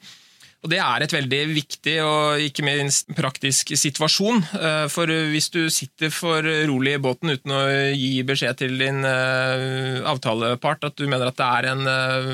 Og 0.67 0.71
Det 0.73 0.81
er 0.83 1.03
et 1.05 1.13
veldig 1.15 1.39
viktig 1.55 1.93
og 2.03 2.43
ikke 2.43 2.65
minst 2.67 3.13
praktisk 3.15 3.71
situasjon. 3.79 4.41
Eh, 4.59 4.87
for 4.91 5.07
hvis 5.07 5.47
du 5.55 5.61
sitter 5.71 6.11
for 6.11 6.43
rolig 6.67 6.97
i 6.97 7.03
båten 7.05 7.31
uten 7.31 7.53
å 7.55 7.61
gi 7.95 8.25
beskjed 8.27 8.59
til 8.59 8.75
din 8.81 8.99
eh, 9.07 10.03
avtalepart 10.11 10.89
at 10.89 10.97
du 10.99 11.05
mener 11.07 11.31
at 11.31 11.39
det 11.39 11.47
er 11.47 11.69
en 11.71 11.91
eh, 11.93 12.33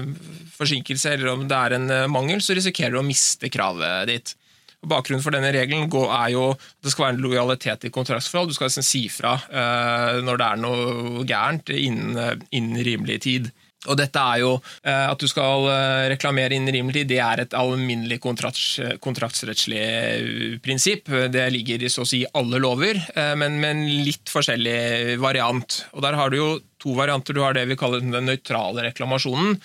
forsinkelse 0.57 1.13
eller 1.13 1.35
om 1.35 1.45
det 1.51 1.59
er 1.59 1.77
en 1.77 1.93
mangel, 2.09 2.41
så 2.41 2.57
risikerer 2.57 2.97
du 2.97 3.03
å 3.03 3.05
miste 3.05 3.53
kravet 3.53 4.09
ditt. 4.09 4.33
Bakgrunnen 4.81 5.23
for 5.23 5.37
denne 5.37 5.53
regelen 5.53 5.93
er 5.93 6.33
jo 6.33 6.47
at 6.55 6.65
det 6.81 6.95
skal 6.95 7.11
være 7.11 7.19
en 7.19 7.27
lojalitet 7.27 7.85
i 7.85 7.93
kontraktsforhold. 7.93 8.49
Du 8.49 8.57
skal 8.57 8.73
liksom 8.73 8.87
si 8.87 9.03
fra 9.13 9.37
når 10.25 10.41
det 10.41 10.49
er 10.49 10.65
noe 10.65 11.27
gærent 11.29 11.77
innen, 11.77 12.41
innen 12.49 12.81
rimelig 12.89 13.21
tid. 13.29 13.53
Og 13.91 13.99
dette 13.99 14.21
er 14.21 14.43
jo 14.43 14.53
eh, 14.87 15.07
At 15.11 15.19
du 15.19 15.27
skal 15.31 15.67
eh, 15.73 16.09
reklamere 16.13 16.55
innen 16.55 16.75
rimelig 16.75 17.01
tid, 17.01 17.11
det 17.11 17.21
er 17.25 17.43
et 17.43 17.57
alminnelig 17.59 18.21
kontrakts, 18.23 18.67
kontraktsrettslig 19.03 19.83
eh, 19.83 20.57
prinsipp. 20.63 21.11
Det 21.33 21.49
ligger 21.55 21.83
i 21.83 21.91
så 21.91 22.05
å 22.07 22.09
si 22.09 22.23
alle 22.39 22.61
lover, 22.63 22.99
men 23.39 23.59
med 23.61 23.71
en 23.73 23.83
litt 24.07 24.31
forskjellig 24.31 25.19
variant. 25.23 25.83
Og 25.97 26.03
Der 26.05 26.17
har 26.19 26.31
du 26.31 26.39
jo 26.39 26.49
to 26.83 26.95
varianter. 26.99 27.35
Du 27.35 27.43
har 27.43 27.57
det 27.57 27.67
vi 27.71 27.79
kaller 27.79 28.03
den 28.03 28.27
nøytrale 28.27 28.87
reklamasjonen. 28.89 29.57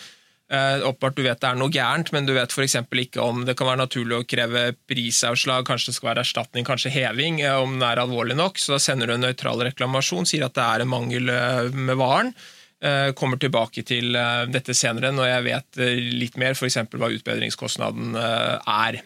Oppbart 0.88 1.18
du 1.18 1.26
vet 1.26 1.42
det 1.44 1.50
er 1.50 1.58
noe 1.60 1.74
gærent, 1.74 2.14
men 2.16 2.28
du 2.28 2.32
vet 2.38 2.54
f.eks. 2.54 2.78
ikke 2.88 3.24
om 3.24 3.42
det 3.46 3.58
kan 3.60 3.68
være 3.68 3.82
naturlig 3.82 4.16
å 4.16 4.28
kreve 4.30 4.70
prisavslag, 4.88 5.66
kanskje 5.68 5.92
det 5.92 5.98
skal 5.98 6.12
være 6.14 6.24
erstatning, 6.24 6.68
kanskje 6.68 6.94
heving, 6.94 7.42
om 7.60 7.76
den 7.76 7.88
er 7.90 8.02
alvorlig 8.04 8.38
nok. 8.40 8.62
Så 8.62 8.78
da 8.78 8.80
sender 8.82 9.10
du 9.10 9.18
en 9.18 9.26
nøytral 9.28 9.66
reklamasjon, 9.68 10.30
sier 10.30 10.48
at 10.48 10.56
det 10.56 10.64
er 10.64 10.86
en 10.86 10.94
mangel 10.94 11.34
med 11.76 12.00
varen. 12.00 12.32
Eh, 12.78 13.12
kommer 13.18 13.40
tilbake 13.42 13.82
til 13.82 14.14
eh, 14.14 14.44
dette 14.54 14.76
senere 14.78 15.10
når 15.10 15.32
jeg 15.32 15.46
vet 15.48 15.80
eh, 15.82 16.02
litt 16.22 16.36
mer, 16.38 16.54
f.eks. 16.54 16.78
hva 16.94 17.10
utbedringskostnaden 17.10 18.18
er. 18.18 19.00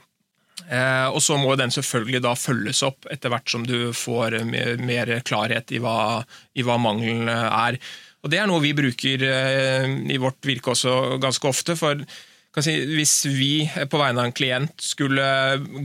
Og 1.12 1.18
Så 1.24 1.36
må 1.42 1.56
den 1.58 1.72
selvfølgelig 1.74 2.20
da 2.22 2.36
følges 2.38 2.84
opp 2.86 3.08
etter 3.12 3.32
hvert 3.34 3.50
som 3.50 3.64
du 3.66 3.92
får 3.98 4.36
mer 4.84 5.10
klarhet 5.26 5.72
i 5.74 5.80
hva, 5.82 6.22
i 6.54 6.64
hva 6.64 6.76
mangelen 6.80 7.32
er. 7.32 7.80
Og 8.22 8.30
Det 8.30 8.38
er 8.38 8.46
noe 8.48 8.62
vi 8.62 8.76
bruker 8.78 9.26
i 9.26 10.20
vårt 10.22 10.46
virke 10.46 10.76
også 10.76 11.18
ganske 11.24 11.50
ofte. 11.50 11.76
for 11.80 12.06
Si, 12.60 12.74
hvis 12.84 13.14
vi 13.32 13.64
på 13.88 14.00
vegne 14.02 14.20
av 14.20 14.28
en 14.28 14.34
klient 14.36 14.84
skulle 14.84 15.24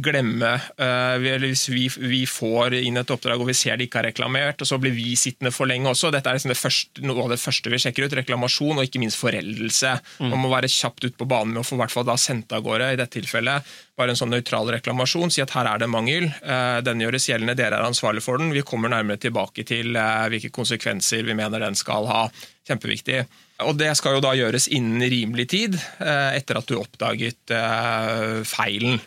glemme 0.02 0.48
uh, 0.80 1.14
eller 1.14 1.44
Hvis 1.46 1.68
vi, 1.70 1.84
vi, 1.86 2.24
får 2.26 2.74
inn 2.80 2.98
et 2.98 3.12
oppdrag 3.14 3.38
og 3.38 3.46
vi 3.52 3.54
ser 3.54 3.78
det 3.78 3.86
ikke 3.86 4.00
er 4.00 4.08
reklamert, 4.08 4.64
og 4.64 4.66
så 4.66 4.78
blir 4.82 4.96
vi 4.96 5.12
sittende 5.14 5.52
for 5.54 5.70
lenge 5.70 5.92
også 5.92 6.10
Dette 6.10 6.32
er 6.32 6.40
liksom 6.40 6.50
det 6.50 6.58
første, 6.58 7.04
noe 7.06 7.22
av 7.22 7.30
det 7.30 7.38
første 7.38 7.70
vi 7.70 7.78
sjekker 7.84 8.08
ut. 8.08 8.18
Reklamasjon 8.18 8.80
og 8.80 8.82
ikke 8.82 8.98
minst 8.98 9.20
foreldelse. 9.22 9.94
Mm. 10.18 10.34
Man 10.34 10.42
må 10.42 10.50
være 10.50 10.72
kjapt 10.72 11.06
ut 11.06 11.14
på 11.20 11.30
banen 11.30 11.54
med 11.54 11.62
å 11.62 11.68
få 11.68 11.78
hvert 11.78 11.94
fall 11.94 12.08
da 12.08 12.18
sendt 12.18 12.50
av 12.56 12.66
gårde. 12.66 12.90
I 12.96 12.98
dette 12.98 13.20
tilfellet 13.20 13.72
bare 13.96 14.16
en 14.16 14.18
sånn 14.18 14.34
nøytral 14.34 14.74
reklamasjon. 14.74 15.30
Si 15.30 15.44
at 15.44 15.54
her 15.54 15.70
er 15.70 15.84
det 15.84 15.92
mangel. 15.92 16.32
Uh, 16.42 16.82
den 16.82 17.06
gjøres 17.06 17.30
gjeldende, 17.30 17.54
dere 17.62 17.78
er 17.78 17.86
ansvarlig 17.86 18.26
for 18.26 18.42
den. 18.42 18.50
Vi 18.56 18.66
kommer 18.66 18.90
nærmere 18.90 19.22
tilbake 19.22 19.62
til 19.70 19.94
hvilke 19.94 20.50
konsekvenser 20.50 21.22
vi 21.30 21.38
mener 21.38 21.62
den 21.62 21.78
skal 21.78 22.10
ha. 22.10 22.26
Kjempeviktig. 22.66 23.22
Og 23.64 23.76
Det 23.78 23.88
skal 23.96 24.18
jo 24.18 24.24
da 24.24 24.34
gjøres 24.36 24.68
innen 24.68 25.00
rimelig 25.00 25.48
tid 25.54 25.76
eh, 25.76 26.36
etter 26.36 26.58
at 26.60 26.68
du 26.68 26.76
oppdaget 26.76 27.54
eh, 27.54 28.42
feilen. 28.44 29.00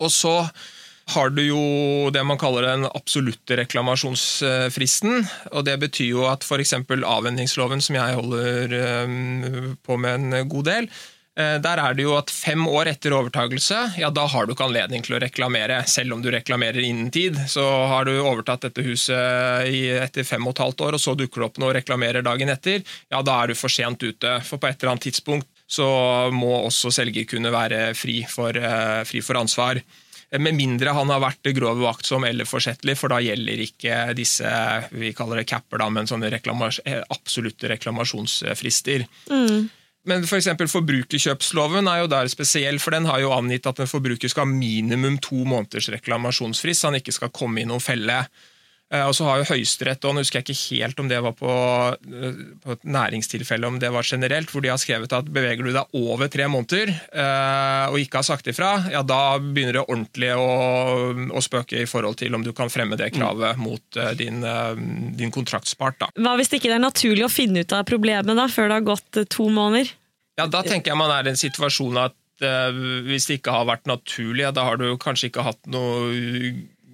Og 0.00 0.12
så 0.14 0.36
har 1.12 1.32
du 1.32 1.40
jo 1.42 1.60
det 2.12 2.22
man 2.26 2.40
kaller 2.40 2.66
den 2.68 2.86
absolutte 2.88 3.56
reklamasjonsfristen. 3.60 5.22
og 5.52 5.64
Det 5.68 5.76
betyr 5.84 6.10
jo 6.10 6.26
at 6.28 6.44
f.eks. 6.44 6.74
avhendingsloven, 6.88 7.84
som 7.84 7.96
jeg 7.96 8.18
holder 8.20 8.74
eh, 8.80 9.70
på 9.84 10.00
med 10.00 10.16
en 10.16 10.48
god 10.48 10.68
del, 10.68 10.90
der 11.38 11.78
er 11.78 11.94
det 11.94 12.02
jo 12.02 12.16
at 12.18 12.32
fem 12.34 12.64
år 12.66 12.90
etter 12.90 13.14
overtagelse, 13.14 13.76
ja 14.00 14.08
da 14.10 14.24
har 14.26 14.46
du 14.46 14.54
ikke 14.56 14.66
anledning 14.66 15.04
til 15.06 15.14
å 15.14 15.20
reklamere. 15.22 15.76
Selv 15.86 16.16
om 16.16 16.22
du 16.24 16.32
reklamerer 16.34 16.82
innen 16.82 17.12
tid, 17.14 17.38
så 17.46 17.62
har 17.92 18.08
du 18.08 18.16
overtatt 18.16 18.66
dette 18.66 18.82
huset 18.82 19.68
etter 20.02 20.26
fem 20.26 20.42
og 20.48 20.56
et 20.56 20.64
halvt 20.64 20.82
år, 20.88 20.98
og 20.98 21.02
så 21.02 21.14
dukker 21.18 21.44
det 21.44 21.48
opp 21.50 21.62
noe 21.62 21.70
og 21.70 21.78
reklamerer 21.78 22.26
dagen 22.26 22.50
etter, 22.50 22.82
ja 23.12 23.22
da 23.22 23.38
er 23.42 23.52
du 23.52 23.58
for 23.58 23.70
sent 23.70 24.02
ute. 24.02 24.34
For 24.48 24.58
på 24.58 24.70
et 24.70 24.82
eller 24.82 24.96
annet 24.96 25.08
tidspunkt 25.10 25.46
så 25.68 25.86
må 26.32 26.54
også 26.64 26.90
selger 26.96 27.28
kunne 27.28 27.52
være 27.52 27.92
fri 27.96 28.22
for, 28.28 28.56
eh, 28.56 29.04
fri 29.04 29.20
for 29.20 29.38
ansvar. 29.40 29.80
Med 30.30 30.56
mindre 30.56 30.92
han 30.92 31.08
har 31.08 31.22
vært 31.22 31.48
grov 31.56 31.80
uaktsom 31.80 32.26
eller 32.28 32.48
forsettlig, 32.48 32.96
for 33.00 33.12
da 33.12 33.20
gjelder 33.24 33.62
ikke 33.64 33.96
disse 34.16 34.48
vi 34.92 35.14
kaller 35.16 35.40
det 35.40 35.48
capper, 35.48 35.80
da, 35.80 35.88
men 35.88 36.08
sånne 36.08 36.28
reklamas 36.32 36.80
eh, 36.84 37.00
absolutte 37.14 37.70
reklamasjonsfrister. 37.72 39.06
Mm. 39.32 39.68
Men 40.08 40.26
for 40.28 40.40
eksempel 40.40 40.70
Forbrukerkjøpsloven 40.72 41.88
er 41.90 42.02
jo 42.02 42.12
der 42.12 42.30
spesiell, 42.32 42.80
for 42.82 42.96
den 42.96 43.08
har 43.10 43.20
jo 43.22 43.34
angitt 43.36 43.68
at 43.68 43.82
en 43.82 43.90
forbruker 43.90 44.30
skal 44.30 44.46
ha 44.46 44.52
minimum 44.52 45.18
to 45.24 45.42
måneders 45.44 45.90
reklamasjonsfrist, 45.92 46.80
så 46.80 46.90
han 46.90 47.00
ikke 47.00 47.16
skal 47.16 47.34
komme 47.34 47.62
i 47.62 47.68
noen 47.68 47.84
felle. 47.84 48.22
Eh, 48.88 49.04
og 49.04 49.12
så 49.12 49.26
har 49.26 49.42
jo 49.42 49.48
Høyesterett, 49.50 50.04
og 50.08 50.14
nå 50.16 50.22
husker 50.24 50.40
jeg 50.40 50.46
ikke 50.48 50.78
helt 50.78 51.00
om 51.02 51.08
det 51.10 51.18
var 51.20 51.34
på, 51.36 51.52
eh, 52.08 52.38
på, 52.62 52.72
et 52.72 52.86
næringstilfelle, 52.88 53.68
om 53.68 53.76
det 53.82 53.90
var 53.92 54.06
generelt, 54.06 54.48
hvor 54.48 54.64
de 54.64 54.70
har 54.72 54.80
skrevet 54.80 55.12
at 55.12 55.28
beveger 55.28 55.66
du 55.66 55.74
deg 55.76 55.98
over 55.98 56.30
tre 56.32 56.46
måneder 56.48 56.94
eh, 56.94 57.84
og 57.92 57.98
ikke 58.00 58.22
har 58.22 58.28
sagt 58.30 58.48
ifra, 58.48 58.70
ja 58.92 59.04
da 59.04 59.36
begynner 59.42 59.76
det 59.76 59.84
ordentlig 59.84 60.32
å, 60.40 60.48
å 61.28 61.44
spøke 61.44 61.82
i 61.82 61.88
forhold 61.90 62.16
til 62.22 62.38
om 62.38 62.46
du 62.46 62.54
kan 62.56 62.72
fremme 62.72 62.96
det 62.96 63.10
kravet 63.12 63.60
mm. 63.60 63.62
mot 63.66 64.00
din, 64.16 64.40
din, 65.18 65.32
kontraktspart. 65.34 66.00
Da. 66.00 66.10
Hva 66.16 66.38
hvis 66.40 66.48
det 66.48 66.62
ikke 66.62 66.72
er 66.78 66.80
naturlig 66.82 67.26
å 67.26 67.32
finne 67.32 67.66
ut 67.66 67.76
av 67.76 67.84
problemet 67.88 68.40
da, 68.40 68.48
før 68.48 68.70
det 68.70 68.80
har 68.80 68.88
gått 68.88 69.20
to 69.36 69.50
måneder? 69.52 69.92
Ja, 70.38 70.46
Da 70.46 70.62
tenker 70.62 70.92
jeg 70.92 71.00
man 71.00 71.12
er 71.12 71.26
i 71.26 71.32
en 71.34 71.40
situasjon 71.40 71.98
at 72.00 72.16
hvis 72.38 73.24
det 73.26 73.40
ikke 73.40 73.50
har 73.50 73.64
vært 73.66 73.88
naturlig, 73.90 74.44
ja, 74.44 74.52
da 74.54 74.62
har 74.68 74.78
du 74.78 74.92
kanskje 75.02 75.32
ikke 75.32 75.42
hatt 75.42 75.64
noe 75.66 76.12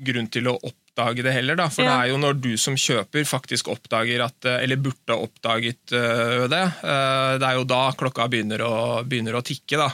grunn 0.05 0.31
til 0.33 0.49
å 0.49 0.55
oppdage 0.57 1.25
det 1.27 1.35
heller. 1.35 1.59
Da. 1.59 1.69
For 1.73 1.85
ja. 1.85 1.91
det 1.91 1.97
er 1.99 2.13
jo 2.13 2.21
når 2.23 2.39
du 2.41 2.55
som 2.61 2.79
kjøper 2.79 3.27
faktisk 3.29 3.69
oppdager 3.73 4.25
at 4.25 4.49
eh, 4.49 4.63
Eller 4.65 4.81
burde 4.81 5.19
oppdaget 5.19 5.93
uh, 5.93 6.47
det. 6.49 6.65
Det 6.81 7.49
er 7.51 7.59
jo 7.59 7.69
da 7.69 7.83
klokka 7.99 8.29
begynner 8.33 8.65
å, 8.65 8.75
begynner 9.05 9.37
å 9.37 9.45
tikke, 9.45 9.81
da. 9.81 9.93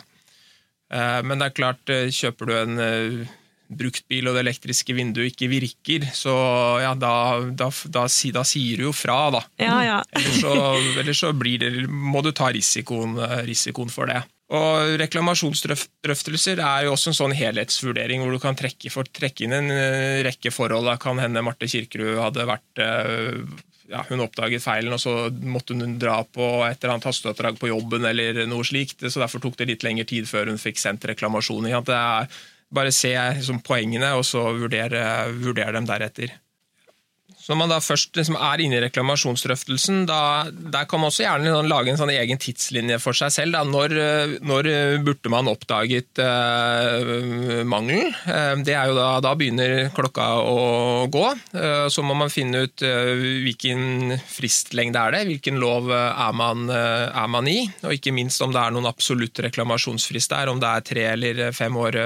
Men 0.91 1.39
det 1.39 1.47
er 1.47 1.55
klart, 1.55 1.91
kjøper 2.11 2.49
du 2.49 2.55
en 2.57 2.81
bruktbil 3.71 4.27
og 4.27 4.37
det 4.37 4.43
elektriske 4.45 4.95
vinduet 4.97 5.31
ikke 5.33 5.51
virker, 5.51 6.09
så 6.17 6.35
ja, 6.83 6.95
da, 6.99 7.13
da, 7.55 7.71
da, 7.71 8.05
da 8.09 8.45
sier 8.47 8.81
du 8.81 8.89
jo 8.89 8.95
fra, 8.97 9.23
da. 9.35 9.45
Ja, 9.63 9.79
ja. 9.87 10.03
Ellers 10.19 10.43
så, 10.43 10.55
eller 11.01 11.17
så 11.17 11.33
det, 11.37 11.73
må 11.87 12.23
du 12.27 12.33
ta 12.37 12.51
risikoen, 12.55 13.17
risikoen, 13.47 13.93
for 13.93 14.11
det. 14.11 14.23
Og 14.51 14.97
Reklamasjonsdrøftelser 14.99 16.59
er 16.59 16.87
jo 16.87 16.95
også 16.97 17.13
en 17.13 17.19
sånn 17.21 17.35
helhetsvurdering 17.39 18.25
hvor 18.25 18.35
du 18.35 18.43
kan 18.43 18.59
trekke, 18.59 18.91
for, 18.91 19.07
trekke 19.07 19.47
inn 19.47 19.55
en 19.55 19.71
eh, 19.71 20.23
rekke 20.27 20.51
forhold. 20.51 20.89
Da 20.91 20.97
kan 21.01 21.23
hende 21.23 21.45
Marte 21.47 21.71
Kirkerud 21.71 22.19
hadde 22.19 22.49
vært 22.51 22.83
eh, 22.83 23.45
ja, 23.91 24.03
Hun 24.09 24.23
oppdaget 24.23 24.63
feilen, 24.63 24.95
og 24.95 25.03
så 25.03 25.15
måtte 25.31 25.75
hun 25.75 25.97
dra 26.03 26.21
på 26.27 26.49
et 26.67 26.79
eller 26.79 26.97
annet 26.97 27.07
hasteoppdrag 27.11 27.59
på 27.59 27.71
jobben, 27.71 28.07
eller 28.07 28.45
noe 28.51 28.67
slikt, 28.67 29.03
så 29.07 29.23
derfor 29.23 29.43
tok 29.43 29.59
det 29.59 29.67
litt 29.71 29.87
lengre 29.87 30.07
tid 30.07 30.29
før 30.31 30.51
hun 30.51 30.63
fikk 30.63 30.79
sendt 30.79 31.07
reklamasjon. 31.11 31.67
Det 31.87 31.97
er 31.97 32.31
bare 32.75 32.93
se 32.95 33.13
liksom, 33.37 33.61
poengene, 33.67 34.13
og 34.19 34.25
så 34.27 34.47
vurdere, 34.57 35.03
vurdere 35.41 35.75
dem 35.77 35.89
deretter. 35.89 36.37
Når 37.51 37.59
man 37.59 37.73
da 37.73 37.81
først 37.83 38.15
liksom 38.15 38.37
er 38.39 38.61
inne 38.63 38.77
i 38.79 38.83
reklamasjonsdrøftelsen, 38.85 40.05
der 40.07 40.85
kan 40.87 41.01
man 41.03 41.11
også 41.11 41.25
gjerne 41.25 41.51
sånn 41.51 41.71
lage 41.71 41.91
en 41.91 41.99
sånn 41.99 42.13
egen 42.15 42.39
tidslinje 42.39 43.01
for 43.03 43.19
seg 43.19 43.33
selv. 43.35 43.59
Når, 43.67 43.95
når 44.47 44.69
burde 45.03 45.33
man 45.35 45.51
oppdaget 45.51 46.21
uh, 46.23 47.65
mangelen? 47.67 48.15
Uh, 48.23 48.63
det 48.63 48.77
er 48.79 48.93
jo 48.93 48.95
da, 49.01 49.09
da, 49.27 49.35
begynner 49.35 49.91
klokka 49.97 50.29
å 50.47 51.09
gå. 51.11 51.25
Så 51.91 52.05
må 52.07 52.15
man 52.19 52.31
finne 52.31 52.63
ut 52.69 52.83
hvilken 52.85 54.15
fristlengde 54.31 55.01
er 55.01 55.17
det, 55.17 55.25
hvilken 55.31 55.59
lov 55.63 55.91
er 55.91 56.35
man, 56.37 56.69
er 56.71 57.29
man, 57.33 57.49
i, 57.51 57.65
og 57.83 57.97
ikke 57.97 58.15
minst 58.15 58.43
om 58.45 58.55
det 58.55 58.61
er 58.63 58.75
noen 58.75 58.89
absolutt 58.91 59.43
reklamasjonsfrist 59.49 60.35
der, 60.37 60.53
om 60.53 60.61
det 60.63 60.71
er 60.71 60.87
tre 60.87 61.07
eller 61.17 61.45
fem 61.57 61.79
år, 61.81 61.99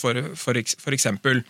for, 0.00 0.20
for, 0.36 0.58
for 0.82 0.96
eksempel. 0.96 1.44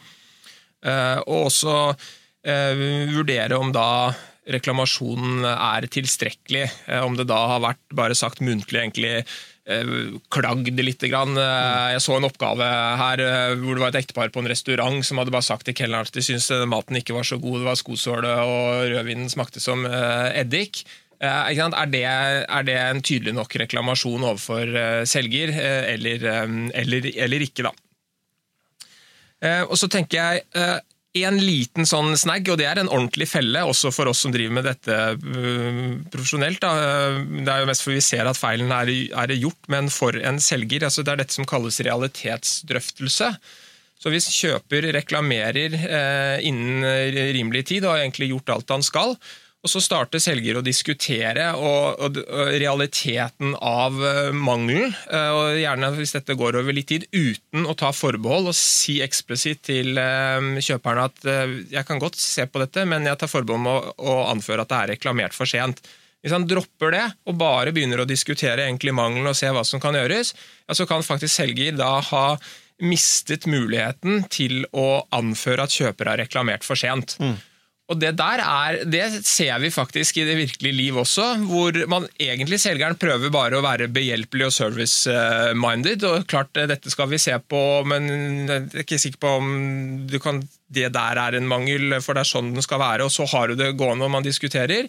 og 0.85 1.39
også 1.47 1.79
Eh, 1.83 2.11
vurdere 2.43 3.59
om 3.59 3.71
da 3.75 4.13
reklamasjonen 4.51 5.45
er 5.47 5.87
tilstrekkelig. 5.93 6.67
Eh, 6.89 7.03
om 7.05 7.17
det 7.19 7.29
da 7.31 7.39
har 7.55 7.63
vært 7.63 7.83
bare 7.95 8.19
sagt 8.19 8.43
muntlig 8.45 8.83
egentlig 8.83 9.17
klagde 9.63 10.19
klagd 10.35 10.81
litt. 10.83 11.05
Jeg 11.07 12.01
så 12.03 12.17
en 12.17 12.25
oppgave 12.27 12.67
her 12.99 13.21
hvor 13.61 13.77
det 13.77 13.83
var 13.85 13.93
et 13.93 14.01
ektepar 14.01 14.33
på 14.35 14.43
en 14.43 14.49
restaurant 14.51 15.07
som 15.07 15.21
hadde 15.21 15.31
bare 15.31 15.47
sagt 15.47 15.69
til 15.69 15.77
kelneren 15.79 16.03
at 16.03 16.17
de 16.17 16.25
syntes 16.27 16.51
maten 16.67 16.99
ikke 16.99 17.15
var 17.15 17.23
så 17.23 17.39
god, 17.39 17.61
det 17.61 17.69
var 17.69 17.79
skosåle 17.79 18.33
og 18.43 18.91
rødvinen 18.91 19.31
smakte 19.31 19.63
som 19.63 19.87
eddik. 19.87 20.83
Er 21.23 21.87
det, 21.95 22.03
er 22.03 22.67
det 22.67 22.75
en 22.75 23.05
tydelig 23.07 23.37
nok 23.39 23.55
reklamasjon 23.63 24.27
overfor 24.33 25.07
selger, 25.07 25.55
eller, 25.95 26.27
eller, 26.83 27.07
eller 27.23 27.47
ikke, 27.47 27.71
da? 27.71 29.63
Og 29.71 29.79
så 29.79 29.87
tenker 29.95 30.19
jeg 30.19 30.83
en 31.21 31.37
liten 31.37 31.85
sånn 31.89 32.15
snagg, 32.17 32.49
og 32.49 32.57
det 32.57 32.67
er 32.71 32.81
en 32.81 32.89
ordentlig 32.89 33.27
felle, 33.29 33.61
også 33.69 33.91
for 33.93 34.09
oss 34.09 34.23
som 34.25 34.33
driver 34.33 34.57
med 34.57 34.65
dette 34.65 34.97
uh, 34.97 35.91
profesjonelt. 36.13 36.63
Da. 36.63 36.71
Det 37.21 37.53
er 37.53 37.61
jo 37.61 37.69
mest 37.69 37.85
for 37.85 37.93
vi 37.93 38.05
ser 38.05 38.29
at 38.29 38.41
feilen 38.41 38.73
er, 38.73 38.93
er, 39.21 39.35
gjort, 39.37 39.61
men 39.73 39.93
for 39.93 40.17
en 40.17 40.41
selger 40.41 40.89
altså 40.89 41.05
Det 41.05 41.13
er 41.13 41.21
dette 41.21 41.37
som 41.37 41.49
kalles 41.49 41.83
realitetsdrøftelse. 41.85 43.29
Så 44.03 44.11
hvis 44.11 44.33
kjøper 44.35 44.89
reklamerer 44.97 45.77
eh, 45.79 46.39
innen 46.49 46.83
rimelig 47.37 47.69
tid 47.69 47.85
og 47.85 47.93
har 47.93 48.03
egentlig 48.03 48.33
gjort 48.33 48.57
alt 48.57 48.73
han 48.75 48.83
skal, 48.83 49.15
og 49.63 49.71
Så 49.71 49.79
starter 49.79 50.19
selger 50.19 50.59
å 50.59 50.65
diskutere 50.67 51.53
og, 51.55 52.01
og, 52.03 52.17
og 52.19 52.49
realiteten 52.59 53.55
av 53.63 53.95
uh, 53.95 54.35
mangelen, 54.35 54.91
uh, 55.07 55.31
og 55.37 55.61
gjerne 55.61 55.93
hvis 55.95 56.17
dette 56.17 56.35
går 56.39 56.59
over 56.59 56.75
litt 56.75 56.89
tid, 56.91 57.07
uten 57.15 57.69
å 57.71 57.77
ta 57.79 57.93
forbehold 57.95 58.51
og 58.51 58.57
si 58.59 58.99
eksplisitt 59.05 59.63
til 59.71 60.01
uh, 60.03 60.59
kjøperne 60.59 61.07
at 61.07 61.29
jeg 61.71 61.87
kan 61.87 62.03
godt 62.03 62.19
se 62.19 62.49
på 62.51 62.63
dette, 62.65 62.83
men 62.91 63.07
jeg 63.07 63.21
tar 63.21 63.31
forbehold 63.31 63.63
om 63.63 63.71
å, 63.71 63.77
å, 64.03 64.17
anføre 64.33 64.65
at 64.65 64.73
det 64.73 64.81
er 64.81 64.93
reklamert 64.97 65.37
for 65.37 65.47
sent. 65.47 65.79
Hvis 66.23 66.35
han 66.35 66.49
dropper 66.51 66.95
det 66.95 67.05
og 67.31 67.39
bare 67.39 67.75
begynner 67.75 68.03
å 68.03 68.09
diskutere 68.09 68.67
egentlig 68.67 68.95
mangelen 68.95 69.31
og 69.31 69.39
se 69.39 69.51
hva 69.51 69.63
som 69.67 69.83
kan 69.83 69.95
gjøres, 69.99 70.35
ja, 70.67 70.75
så 70.75 70.89
kan 70.91 71.07
faktisk 71.07 71.37
selger 71.39 71.79
da 71.79 71.95
ha 72.11 72.27
mistet 72.83 73.47
muligheten 73.47 74.25
til 74.33 74.65
å 74.75 75.05
anføre 75.15 75.67
at 75.67 75.75
kjøper 75.75 76.11
har 76.11 76.23
reklamert 76.25 76.67
for 76.67 76.79
sent. 76.79 77.15
Mm. 77.23 77.39
Og 77.93 78.01
det 78.01 78.15
der 78.17 78.41
er, 78.41 78.81
det 78.89 79.05
ser 79.29 79.59
vi 79.61 79.71
faktisk 79.73 80.17
i 80.17 80.25
det 80.25 80.39
virkelige 80.39 80.77
liv 80.79 80.97
også, 81.03 81.27
hvor 81.45 81.77
man 81.93 82.09
egentlig 82.17 82.61
selgeren 82.63 82.97
prøver 83.01 83.33
bare 83.35 83.59
å 83.59 83.65
være 83.65 83.91
behjelpelig 83.93 84.49
og 84.49 84.55
service-minded. 84.57 86.07
og 86.09 86.27
klart 86.31 86.57
Dette 86.57 86.93
skal 86.93 87.11
vi 87.13 87.21
se 87.21 87.37
på, 87.37 87.63
men 87.89 88.09
jeg 88.49 88.59
er 88.63 88.85
ikke 88.87 89.01
sikker 89.03 89.23
på 89.23 89.35
om 89.43 89.51
kan, 90.23 90.41
det 90.73 90.89
der 90.95 91.21
er 91.21 91.37
en 91.37 91.51
mangel, 91.51 91.99
for 92.01 92.17
det 92.17 92.25
er 92.25 92.33
sånn 92.33 92.55
den 92.57 92.65
skal 92.65 92.81
være. 92.81 93.09
Og 93.09 93.13
så 93.13 93.29
har 93.35 93.53
du 93.53 93.59
det 93.61 93.75
gående 93.77 94.07
når 94.07 94.17
man 94.17 94.27
diskuterer. 94.27 94.89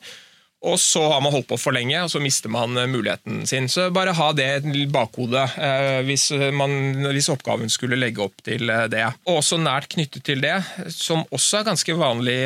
Og 0.64 0.80
så 0.80 1.02
har 1.12 1.22
man 1.22 1.34
holdt 1.34 1.50
på 1.50 1.58
for 1.60 1.76
lenge, 1.76 1.98
og 2.06 2.12
så 2.12 2.22
mister 2.24 2.52
man 2.52 2.78
eh, 2.80 2.88
muligheten 2.88 3.44
sin. 3.50 3.68
Så 3.70 3.90
bare 3.96 4.16
ha 4.16 4.30
det 4.36 4.50
i 4.72 4.86
bakhodet 4.92 5.44
eh, 5.60 6.00
hvis, 6.08 6.30
man, 6.56 7.04
hvis, 7.10 7.30
oppgaven 7.34 7.72
skulle 7.72 8.00
legge 8.00 8.24
opp 8.24 8.44
til 8.46 8.72
eh, 8.72 8.88
det. 8.92 9.06
Og 9.28 9.42
også 9.42 9.60
nært 9.60 9.92
knyttet 9.92 10.24
til 10.30 10.44
det, 10.44 10.56
som 10.94 11.26
også 11.36 11.60
er 11.60 11.70
ganske 11.72 11.98
vanlig 12.00 12.38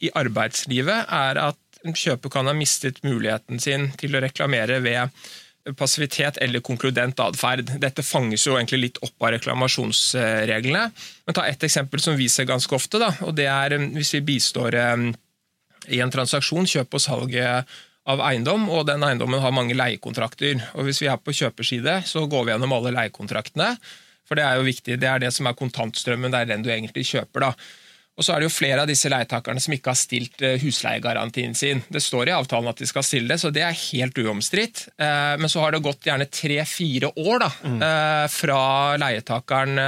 i 0.00 0.12
arbeidslivet, 0.16 1.10
er 1.12 1.42
at 1.50 1.60
kjøper 1.86 2.32
kan 2.32 2.48
ha 2.48 2.54
mistet 2.56 3.02
muligheten 3.04 3.60
sin 3.62 3.90
til 4.00 4.16
å 4.16 4.22
reklamere 4.24 4.80
ved 4.82 5.12
passivitet 5.76 6.38
eller 6.42 6.62
konkludent 6.64 7.20
atferd. 7.20 7.68
Dette 7.82 8.02
fanges 8.06 8.46
jo 8.46 8.56
egentlig 8.56 8.80
litt 8.80 9.00
opp 9.04 9.26
av 9.26 9.34
reklamasjonsreglene. 9.36 10.82
Men 11.26 11.36
ta 11.36 11.44
ett 11.46 11.66
eksempel 11.66 12.02
som 12.02 12.16
vi 12.18 12.28
ser 12.32 12.48
ganske 12.48 12.74
ofte. 12.74 13.02
Da, 13.02 13.12
og 13.26 13.34
det 13.36 13.48
er 13.50 13.76
Hvis 13.94 14.14
vi 14.16 14.24
bistår 14.32 14.78
i 15.92 16.00
en 16.04 16.12
transaksjon, 16.12 16.68
kjøp 16.70 16.98
og 16.98 17.02
salg 17.02 17.36
av 18.06 18.22
eiendom, 18.28 18.68
og 18.70 18.86
den 18.86 19.02
eiendommen 19.02 19.42
har 19.42 19.54
mange 19.54 19.74
leiekontrakter. 19.76 20.60
Og 20.78 20.86
Hvis 20.86 21.02
vi 21.02 21.10
er 21.10 21.18
på 21.18 21.34
kjøperside, 21.34 22.00
så 22.06 22.26
går 22.30 22.46
vi 22.46 22.54
gjennom 22.54 22.76
alle 22.76 22.94
leiekontraktene. 22.94 23.72
For 24.26 24.38
det 24.38 24.46
er 24.46 24.58
jo 24.58 24.66
viktig, 24.66 24.98
det 25.02 25.10
er 25.10 25.22
det 25.22 25.32
som 25.34 25.46
er 25.46 25.58
kontantstrømmen, 25.58 26.32
det 26.34 26.44
er 26.44 26.54
den 26.54 26.64
du 26.66 26.70
egentlig 26.70 27.06
kjøper. 27.10 27.48
da. 27.48 27.52
Og 28.16 28.24
så 28.24 28.32
er 28.32 28.40
det 28.40 28.46
jo 28.46 28.54
flere 28.54 28.80
av 28.80 28.88
disse 28.88 29.10
leietakerne 29.12 29.60
som 29.60 29.74
ikke 29.76 29.92
har 29.92 29.98
stilt 30.00 30.40
eh, 30.44 30.56
husleiegarantien 30.62 31.52
sin. 31.54 31.82
Det 31.92 32.00
står 32.00 32.30
i 32.30 32.36
avtalen 32.36 32.70
at 32.70 32.78
de 32.80 32.88
skal 32.88 33.04
stille 33.04 33.28
det, 33.28 33.36
så 33.42 33.50
det 33.52 33.60
er 33.66 33.76
helt 33.76 34.16
uomstridt. 34.22 34.86
Eh, 34.96 35.34
men 35.36 35.52
så 35.52 35.60
har 35.60 35.74
det 35.74 35.82
gått 35.84 36.08
gjerne 36.08 36.28
tre-fire 36.32 37.12
år 37.12 37.44
da, 37.44 37.50
mm. 37.60 37.76
Eh, 37.90 38.22
fra 38.32 38.62
leietakeren 39.02 39.82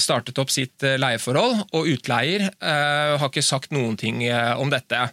startet 0.00 0.38
opp 0.42 0.50
sitt 0.52 0.82
eh, 0.82 0.98
leieforhold, 1.00 1.60
og 1.74 1.90
utleier 1.90 2.48
uh, 2.50 3.14
har 3.20 3.30
ikke 3.30 3.44
sagt 3.44 3.74
noen 3.74 3.96
ting 4.00 4.24
uh, 4.26 4.54
om 4.60 4.72
dette. 4.72 5.06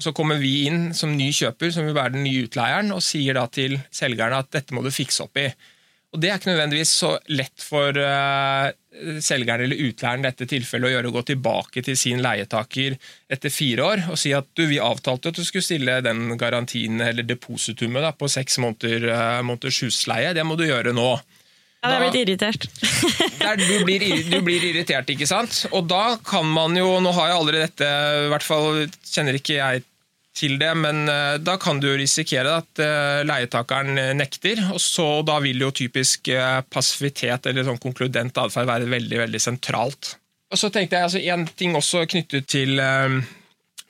Så 0.00 0.14
kommer 0.16 0.40
vi 0.40 0.66
inn 0.68 0.94
som 0.96 1.12
ny 1.16 1.28
kjøper, 1.34 1.72
som 1.74 1.88
vil 1.88 1.96
være 1.96 2.14
den 2.14 2.24
nye 2.24 2.46
utleieren, 2.46 2.92
og 2.94 3.04
sier 3.04 3.36
da 3.36 3.44
til 3.52 3.76
selgerne 3.94 4.40
at 4.40 4.52
dette 4.54 4.76
må 4.76 4.84
du 4.86 4.92
fikse 4.94 5.26
opp 5.26 5.40
i. 5.40 5.50
Og 6.10 6.18
Det 6.18 6.30
er 6.30 6.40
ikke 6.40 6.50
nødvendigvis 6.50 6.92
så 7.04 7.12
lett 7.30 7.62
for 7.62 7.94
selgeren 7.94 9.62
eller 9.62 9.82
utleieren 9.84 10.24
dette 10.24 10.48
tilfellet 10.50 10.88
å 10.88 10.90
gjøre 10.90 11.10
å 11.12 11.14
gå 11.14 11.20
tilbake 11.28 11.84
til 11.86 11.94
sin 11.94 12.18
leietaker 12.24 12.96
etter 13.30 13.54
fire 13.54 13.84
år 13.86 14.02
og 14.10 14.18
si 14.18 14.32
at 14.34 14.48
du, 14.58 14.64
vi 14.66 14.80
avtalte 14.82 15.30
at 15.30 15.38
du 15.38 15.44
skulle 15.46 15.62
stille 15.62 16.00
den 16.02 16.34
garantien 16.40 16.98
eller 16.98 17.28
depositumet 17.28 18.02
da, 18.02 18.10
på 18.10 18.26
seks 18.26 18.58
måneder, 18.58 19.06
måneders 19.46 19.78
husleie. 19.86 20.34
Det 20.34 20.42
må 20.42 20.58
du 20.58 20.66
gjøre 20.66 20.96
nå. 20.98 21.12
Ja, 21.80 21.94
jeg 21.94 21.96
er 21.96 22.02
blitt 22.04 22.18
irritert. 22.20 22.66
der, 23.40 23.56
du, 23.56 23.84
blir, 23.88 24.02
du, 24.28 24.40
blir, 24.44 24.64
irritert, 24.68 25.08
ikke 25.14 25.28
sant? 25.28 25.62
Og 25.72 25.86
da 25.88 26.18
kan 26.20 26.44
man 26.44 26.76
jo 26.76 26.98
Nå 27.00 27.14
har 27.16 27.30
jeg 27.30 27.38
aldri 27.38 27.62
dette, 27.62 27.88
i 28.26 28.28
hvert 28.28 28.44
fall 28.44 28.82
kjenner 29.08 29.38
ikke 29.38 29.56
jeg 29.56 29.86
til 30.36 30.58
det, 30.60 30.70
men 30.78 31.08
uh, 31.08 31.38
da 31.42 31.56
kan 31.60 31.80
du 31.82 31.88
risikere 31.98 32.52
at 32.60 32.82
uh, 32.84 33.22
leietakeren 33.26 33.96
nekter. 34.18 34.60
og 34.74 34.80
så 34.84 35.08
Da 35.26 35.38
vil 35.42 35.64
jo 35.64 35.72
typisk 35.72 36.28
passivitet 36.68 37.48
eller 37.48 37.66
sånn 37.66 37.80
konkludent 37.80 38.36
atferd 38.38 38.68
være 38.68 38.90
veldig 38.92 39.24
veldig 39.24 39.40
sentralt. 39.40 40.14
Og 40.52 40.60
så 40.60 40.68
tenkte 40.74 40.98
jeg 40.98 41.08
altså, 41.08 41.24
En 41.32 41.48
ting 41.56 41.74
også 41.78 42.04
knyttet 42.10 42.48
til 42.50 42.76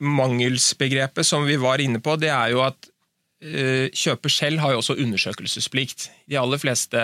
mangelsbegrepet 0.01 1.27
som 1.27 1.43
vi 1.49 1.59
var 1.61 1.83
inne 1.83 1.99
på, 2.01 2.15
det 2.21 2.31
er 2.31 2.55
jo 2.55 2.63
at 2.65 2.91
Eh, 2.91 3.00
kjøper 3.41 4.33
selv 4.33 4.61
har 4.61 4.75
jo 4.75 4.83
også 4.83 4.99
undersøkelsesplikt. 5.01 6.11
De 6.29 6.37
aller 6.37 6.61
fleste, 6.61 7.01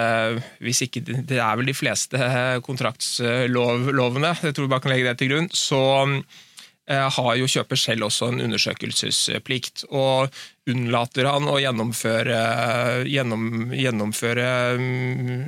hvis 0.60 0.82
ikke 0.84 1.00
det 1.06 1.38
er 1.40 1.56
vel 1.56 1.70
de 1.70 1.76
fleste 1.76 2.20
kontraktslovene, 2.66 4.34
jeg 4.42 4.56
tror 4.56 4.66
vi 4.66 4.74
bare 4.74 4.84
kan 4.84 4.92
legge 4.92 5.08
det 5.08 5.16
til 5.22 5.32
grunn, 5.32 5.48
så 5.56 5.80
eh, 6.04 7.08
har 7.16 7.32
jo 7.40 7.48
kjøper 7.48 7.80
selv 7.80 8.10
også 8.10 8.28
en 8.34 8.44
undersøkelsesplikt. 8.50 9.86
Og 9.96 10.28
unnlater 10.68 11.30
han 11.30 11.48
å 11.48 11.56
gjennomføre, 11.62 12.38
gjennom, 13.08 13.50
gjennomføre 13.72 14.48
mm, 14.76 15.44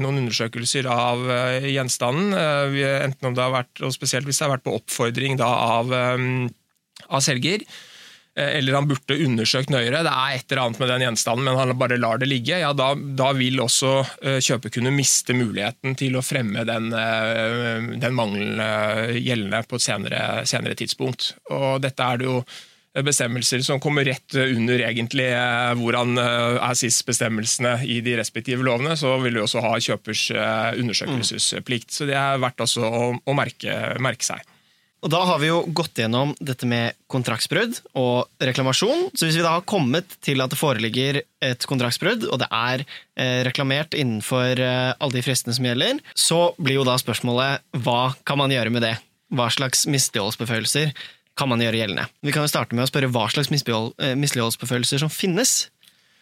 noen 0.00 0.24
undersøkelser 0.24 0.88
av 0.88 1.24
gjenstanden, 1.68 2.32
eh, 2.32 3.00
enten 3.04 3.28
om 3.28 3.36
det 3.36 3.44
har 3.44 3.58
vært, 3.60 3.84
og 3.84 3.92
spesielt 3.92 4.24
hvis 4.24 4.40
det 4.40 4.48
har 4.48 4.56
vært 4.56 4.64
på 4.64 4.78
oppfordring 4.80 5.36
da, 5.36 5.52
av, 5.74 5.92
av 5.92 7.20
selger, 7.28 7.68
Eh, 7.68 7.93
eller 8.36 8.74
han 8.74 8.88
burde 8.90 9.18
undersøkt 9.26 9.70
nøyere, 9.70 10.02
det 10.06 10.10
er 10.10 10.34
et 10.34 10.50
eller 10.50 10.64
annet 10.64 10.82
med 10.82 10.90
den 10.90 11.04
gjenstanden, 11.06 11.46
men 11.46 11.58
han 11.60 11.78
bare 11.78 12.00
lar 12.00 12.18
det 12.18 12.28
ligge, 12.30 12.58
ja, 12.58 12.72
da, 12.74 12.90
da 12.94 13.30
vil 13.38 13.62
også 13.62 13.94
eh, 14.26 14.90
miste 14.90 15.36
muligheten 15.38 15.94
til 15.98 16.18
å 16.18 16.24
fremme 16.24 16.66
den, 16.66 16.90
eh, 16.98 17.90
den 18.02 18.16
mangelen 18.18 18.62
gjeldende 19.14 19.64
på 19.68 19.78
et 19.78 19.86
senere, 19.86 20.22
senere, 20.50 20.74
tidspunkt. 20.78 21.34
Og 21.54 21.82
dette 21.84 22.02
er 22.02 22.22
det 22.22 22.30
jo 22.30 22.40
bestemmelser 23.02 23.62
som 23.66 23.80
kommer 23.82 24.06
rett 24.06 24.36
under 24.38 24.78
egentlig 24.86 25.26
eh, 25.26 25.72
hvordan 25.80 26.18
eh, 26.20 26.58
er 26.62 26.78
SIS-bestemmelsene 26.78 27.76
i 27.90 27.98
de 28.04 28.14
respektive 28.20 28.62
lovene, 28.66 28.94
så 28.96 29.16
vil 29.22 29.34
du 29.34 29.42
også 29.42 29.62
ha 29.64 29.74
kjøpers 29.82 30.28
eh, 30.30 30.78
undersøkelsesplikt. 30.82 31.90
Så 31.90 32.06
det 32.10 32.18
er 32.18 32.38
verdt 32.42 32.62
også 32.62 32.86
å 32.86 33.34
merke, 33.36 33.74
merke 34.02 34.26
seg. 34.26 34.44
Og 35.04 35.10
Da 35.12 35.20
har 35.28 35.40
vi 35.42 35.50
jo 35.50 35.58
gått 35.76 36.00
gjennom 36.00 36.32
dette 36.40 36.64
med 36.64 36.96
kontraktsbrudd 37.12 37.76
og 38.00 38.30
reklamasjon. 38.40 39.10
Så 39.12 39.28
hvis 39.28 39.36
vi 39.36 39.44
da 39.44 39.58
har 39.58 39.66
kommet 39.68 40.16
til 40.24 40.40
at 40.40 40.52
det 40.52 40.56
foreligger 40.56 41.20
et 41.44 41.66
kontraktsbrudd, 41.68 42.24
og 42.30 42.40
det 42.40 42.48
er 42.48 42.86
eh, 42.86 43.42
reklamert 43.44 43.92
innenfor 43.92 44.56
eh, 44.56 44.94
alle 44.96 45.18
de 45.18 45.24
fristene 45.26 45.52
som 45.56 45.68
gjelder, 45.68 46.00
så 46.16 46.54
blir 46.56 46.80
jo 46.80 46.86
da 46.88 46.96
spørsmålet 47.00 47.84
hva 47.84 48.14
kan 48.24 48.40
man 48.40 48.54
gjøre 48.54 48.72
med 48.72 48.86
det? 48.86 48.94
Hva 49.34 49.50
slags 49.52 49.84
misligholdsbefølelser 49.92 50.96
kan 51.36 51.50
man 51.50 51.60
gjøre 51.60 51.82
gjeldende? 51.82 52.08
Vi 52.24 52.32
kan 52.32 52.46
jo 52.46 52.52
starte 52.54 52.76
med 52.76 52.86
å 52.86 52.88
spørre 52.88 53.12
hva 53.12 53.26
slags 53.28 53.52
eh, 53.52 54.16
misligholdsbefølelser 54.16 55.04
som 55.04 55.12
finnes. 55.12 55.66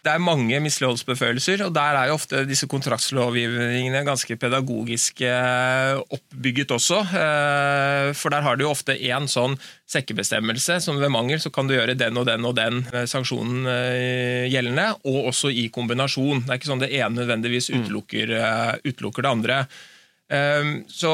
Det 0.03 0.11
er 0.11 0.19
mange 0.19 0.59
misligholdsbefølelser, 0.59 1.61
og 1.63 1.75
der 1.77 1.95
er 1.95 2.09
jo 2.11 2.17
ofte 2.17 2.41
disse 2.43 2.67
kontraktslovgivningene 2.67 4.01
ganske 4.03 4.35
pedagogisk 4.35 5.23
eh, 5.23 5.95
oppbygget 6.17 6.75
også. 6.75 6.99
Eh, 7.07 8.09
for 8.19 8.35
der 8.35 8.43
har 8.43 8.59
du 8.59 8.65
jo 8.65 8.73
ofte 8.73 8.97
én 8.99 9.29
sånn 9.31 9.55
sekkebestemmelse, 9.95 10.81
som 10.83 10.99
ved 10.99 11.13
mangel 11.15 11.39
så 11.39 11.53
kan 11.55 11.71
du 11.71 11.77
gjøre 11.77 11.95
den 11.95 12.19
og 12.19 12.27
den 12.27 12.49
og 12.51 12.57
den 12.59 12.83
eh, 12.91 13.07
sanksjonen 13.07 13.69
gjeldende, 14.51 14.89
og 15.07 15.31
også 15.31 15.53
i 15.55 15.69
kombinasjon. 15.71 16.43
Det 16.49 16.51
er 16.51 16.59
ikke 16.59 16.73
sånn 16.73 16.83
det 16.83 16.91
ene 16.99 17.21
nødvendigvis 17.21 17.71
mm. 17.71 17.79
utelukker, 17.85 18.35
utelukker 18.83 19.23
det 19.23 19.35
andre. 19.37 19.61
Så 20.91 21.13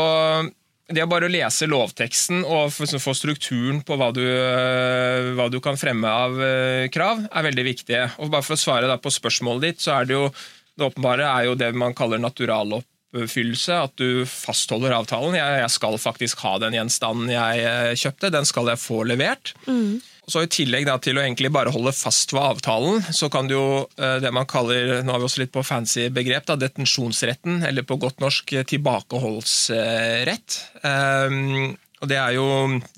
det 0.89 1.05
å 1.05 1.11
bare 1.11 1.29
lese 1.29 1.69
lovteksten 1.69 2.45
og 2.49 2.73
få 2.73 3.13
strukturen 3.17 3.83
på 3.85 3.97
hva 4.01 4.09
du, 4.17 4.23
eh, 4.25 5.33
hva 5.37 5.49
du, 5.53 5.59
kan 5.65 5.77
fremme 5.77 6.09
av 6.09 6.39
eh, 6.41 6.89
krav, 6.93 7.27
er 7.29 7.49
veldig 7.51 7.65
viktig. 7.67 7.99
Og 8.25 8.31
bare 8.33 8.47
For 8.47 8.57
å 8.57 8.61
svare 8.61 8.97
på 9.03 9.13
spørsmålet 9.13 9.67
ditt, 9.67 9.83
så 9.85 9.99
er 9.99 10.09
det 10.09 10.17
jo 10.17 10.31
det 10.79 10.87
åpenbare 10.87 11.27
er 11.27 11.49
jo 11.49 11.57
det 11.59 11.73
man 11.77 11.97
kaller 11.97 12.23
naturaloppfyllelse. 12.23 13.81
At 13.89 13.97
du 14.01 14.25
fastholder 14.31 14.95
avtalen. 14.97 15.37
Jeg, 15.37 15.61
jeg 15.65 15.75
skal 15.75 15.99
faktisk 16.01 16.45
ha 16.47 16.55
den 16.63 16.79
gjenstanden 16.79 17.35
jeg 17.35 17.65
eh, 17.67 17.95
kjøpte. 17.99 18.33
Den 18.33 18.49
skal 18.49 18.71
jeg 18.73 18.81
få 18.81 19.03
levert. 19.11 19.53
Mm. 19.67 19.99
Så 20.29 20.45
I 20.45 20.51
tillegg 20.53 20.85
da, 20.85 20.99
til 21.01 21.17
å 21.17 21.23
egentlig 21.25 21.51
bare 21.55 21.73
holde 21.73 21.95
fast 21.97 22.35
ved 22.37 22.45
avtalen, 22.45 23.01
så 23.17 23.31
kan 23.33 23.49
du 23.49 23.55
jo 23.55 23.69
eh, 23.97 24.19
det 24.21 24.33
man 24.35 24.49
kaller 24.49 25.01
nå 25.01 25.15
har 25.15 25.23
vi 25.23 25.29
også 25.29 25.43
litt 25.43 25.55
på 25.55 25.65
fancy 25.65 26.09
begrep, 26.13 26.45
da, 26.51 26.59
detensjonsretten, 26.61 27.63
eller 27.69 27.87
på 27.89 27.97
godt 28.01 28.21
norsk 28.21 28.53
eh, 28.53 28.67
tilbakeholdsrett. 28.69 30.59
Um, 30.85 31.73
og 31.99 32.11
Det 32.13 32.19
er 32.21 32.37
jo 32.37 32.49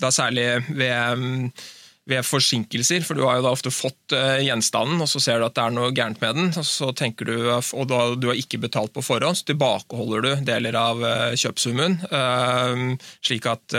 da 0.01 0.11
særlig 0.13 0.49
ved 0.75 1.63
ved 2.09 2.25
forsinkelser, 2.25 3.03
for 3.05 3.17
du 3.17 3.23
har 3.27 3.37
jo 3.37 3.45
da 3.45 3.51
ofte 3.53 3.71
fått 3.73 4.15
uh, 4.15 4.39
gjenstanden, 4.41 5.03
og 5.03 5.09
så 5.09 5.21
ser 5.21 5.39
du 5.39 5.45
at 5.45 5.55
det 5.57 5.63
er 5.63 5.75
noe 5.75 5.91
gærent 5.93 6.21
med 6.23 6.37
den, 6.37 6.49
og 6.57 6.65
så 6.65 6.89
tenker 6.97 7.29
du, 7.29 7.35
og 7.53 7.83
da 7.91 7.99
du 8.17 8.31
har 8.31 8.39
ikke 8.39 8.61
betalt 8.63 8.93
på 8.95 9.03
forhånd, 9.05 9.37
så 9.37 9.51
tilbakeholder 9.51 10.25
du 10.25 10.31
deler 10.47 10.77
av 10.79 11.03
uh, 11.05 11.33
kjøpsummen, 11.37 11.99
uh, 12.09 13.11
slik 13.21 13.47
at 13.49 13.77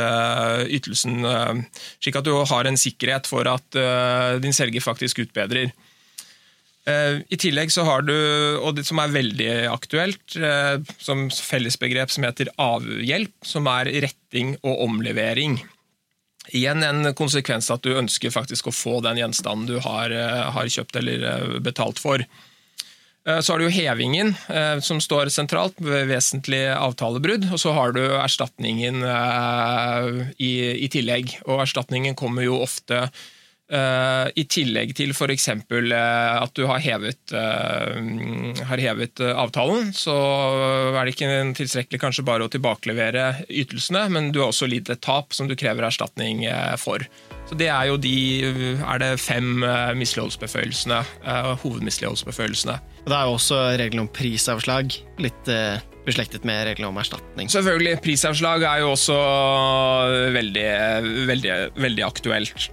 ytelsen 0.73 1.23
Slik 1.23 2.17
at 2.19 2.27
du 2.27 2.33
har 2.49 2.67
en 2.67 2.79
sikkerhet 2.79 3.27
for 3.29 3.47
at 3.49 3.77
din 4.43 4.55
selger 4.55 4.83
faktisk 4.85 5.21
utbedrer. 5.23 5.71
I 6.87 7.39
tillegg 7.39 7.73
så 7.73 7.85
har 7.87 8.05
du, 8.07 8.15
og 8.63 8.77
det 8.77 8.85
som 8.89 9.01
er 9.03 9.13
veldig 9.15 9.51
aktuelt, 9.71 10.37
som 11.03 11.27
fellesbegrep 11.31 12.13
som 12.13 12.27
heter 12.27 12.51
avhjelp, 12.63 13.35
som 13.47 13.69
er 13.71 13.93
retting 14.07 14.57
og 14.63 14.85
omlevering. 14.89 15.61
Igjen 16.51 16.83
en 16.83 17.07
konsekvens 17.15 17.71
at 17.71 17.85
du 17.87 17.93
ønsker 17.95 18.33
faktisk 18.35 18.67
å 18.67 18.75
få 18.75 18.97
den 19.05 19.21
gjenstanden 19.21 19.69
du 19.69 19.77
har, 19.85 20.11
eh, 20.11 20.49
har 20.51 20.71
kjøpt 20.75 20.99
eller 20.99 21.27
eh, 21.29 21.59
betalt 21.63 22.03
for. 22.03 22.19
Eh, 22.19 23.39
så 23.39 23.53
har 23.53 23.63
du 23.63 23.71
hevingen, 23.71 24.35
som 24.83 24.99
står 25.01 25.31
sentralt 25.31 25.79
ved 25.79 26.11
vesentlig 26.11 26.65
avtalebrudd. 26.75 27.47
Og 27.53 27.61
så 27.63 27.75
har 27.77 27.95
du 27.95 28.03
erstatningen 28.19 29.05
i, 30.43 30.53
i 30.83 30.89
tillegg. 30.91 31.39
Og 31.47 31.63
erstatningen 31.63 32.19
kommer 32.19 32.43
jo 32.43 32.59
ofte 32.65 33.07
Uh, 33.73 34.29
I 34.37 34.43
tillegg 34.53 34.91
til 34.99 35.15
f.eks. 35.15 35.47
Uh, 35.71 35.95
at 36.43 36.53
du 36.59 36.67
har 36.69 36.83
hevet, 36.85 37.33
uh, 37.33 37.95
har 38.69 38.83
hevet 38.83 39.23
avtalen, 39.33 39.95
så 39.97 40.17
er 40.93 40.99
det 41.07 41.15
ikke 41.15 41.31
tilstrekkelig 41.57 42.03
kanskje 42.03 42.27
bare 42.27 42.45
å 42.45 42.53
tilbakelevere 42.53 43.47
ytelsene, 43.49 44.05
men 44.13 44.29
du 44.35 44.43
har 44.43 44.51
også 44.51 44.69
lidd 44.69 44.91
et 44.93 45.01
tap 45.05 45.33
som 45.33 45.49
du 45.49 45.57
krever 45.57 45.87
erstatning 45.89 46.45
for. 46.81 47.05
Så 47.49 47.57
Det 47.59 47.69
er 47.73 47.89
jo 47.89 47.97
de 48.01 48.17
er 48.81 49.01
det 49.01 49.11
fem 49.21 49.65
misligholdsbeføyelsene, 49.99 51.01
hovedmisligholdsbeføyelsene. 51.65 52.77
Det 53.07 53.17
er 53.17 53.25
jo 53.29 53.39
også 53.39 53.63
reglene 53.81 54.07
om 54.07 54.13
prisavslag. 54.13 54.95
Litt 55.23 55.51
beslektet 56.07 56.47
med 56.49 56.65
reglene 56.69 56.93
om 56.93 57.01
erstatning. 57.01 57.51
Selvfølgelig. 57.53 57.99
Prisavslag 58.05 58.65
er 58.69 58.85
jo 58.85 58.93
også 58.95 59.19
veldig, 60.37 60.71
veldig, 61.31 61.59
veldig 61.83 62.09
aktuelt. 62.09 62.71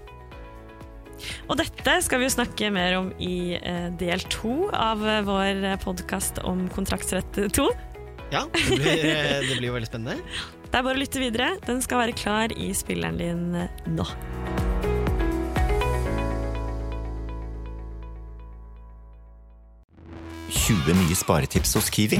Og 1.48 1.60
dette 1.60 1.98
skal 2.06 2.22
vi 2.22 2.28
jo 2.28 2.34
snakke 2.34 2.72
mer 2.74 2.98
om 3.00 3.12
i 3.22 3.58
eh, 3.60 3.90
del 4.00 4.24
to 4.32 4.70
av 4.76 5.04
eh, 5.06 5.22
vår 5.28 5.66
podkast 5.84 6.42
om 6.48 6.68
kontraktsrett 6.74 7.44
2. 7.56 7.68
Ja, 8.30 8.46
det 8.54 8.78
blir, 8.78 9.06
eh, 9.10 9.36
det 9.48 9.58
blir 9.58 9.72
jo 9.72 9.78
veldig 9.78 9.90
spennende. 9.90 10.20
Det 10.70 10.78
er 10.78 10.86
bare 10.86 10.98
å 10.98 11.02
lytte 11.02 11.22
videre. 11.22 11.54
Den 11.66 11.82
skal 11.82 12.04
være 12.06 12.18
klar 12.18 12.54
i 12.54 12.72
spilleren 12.78 13.18
din 13.18 13.46
nå. 13.98 14.06
nye 21.10 21.18
sparetips 21.18 21.74
hos 21.74 21.90
Kiwi. 21.90 22.20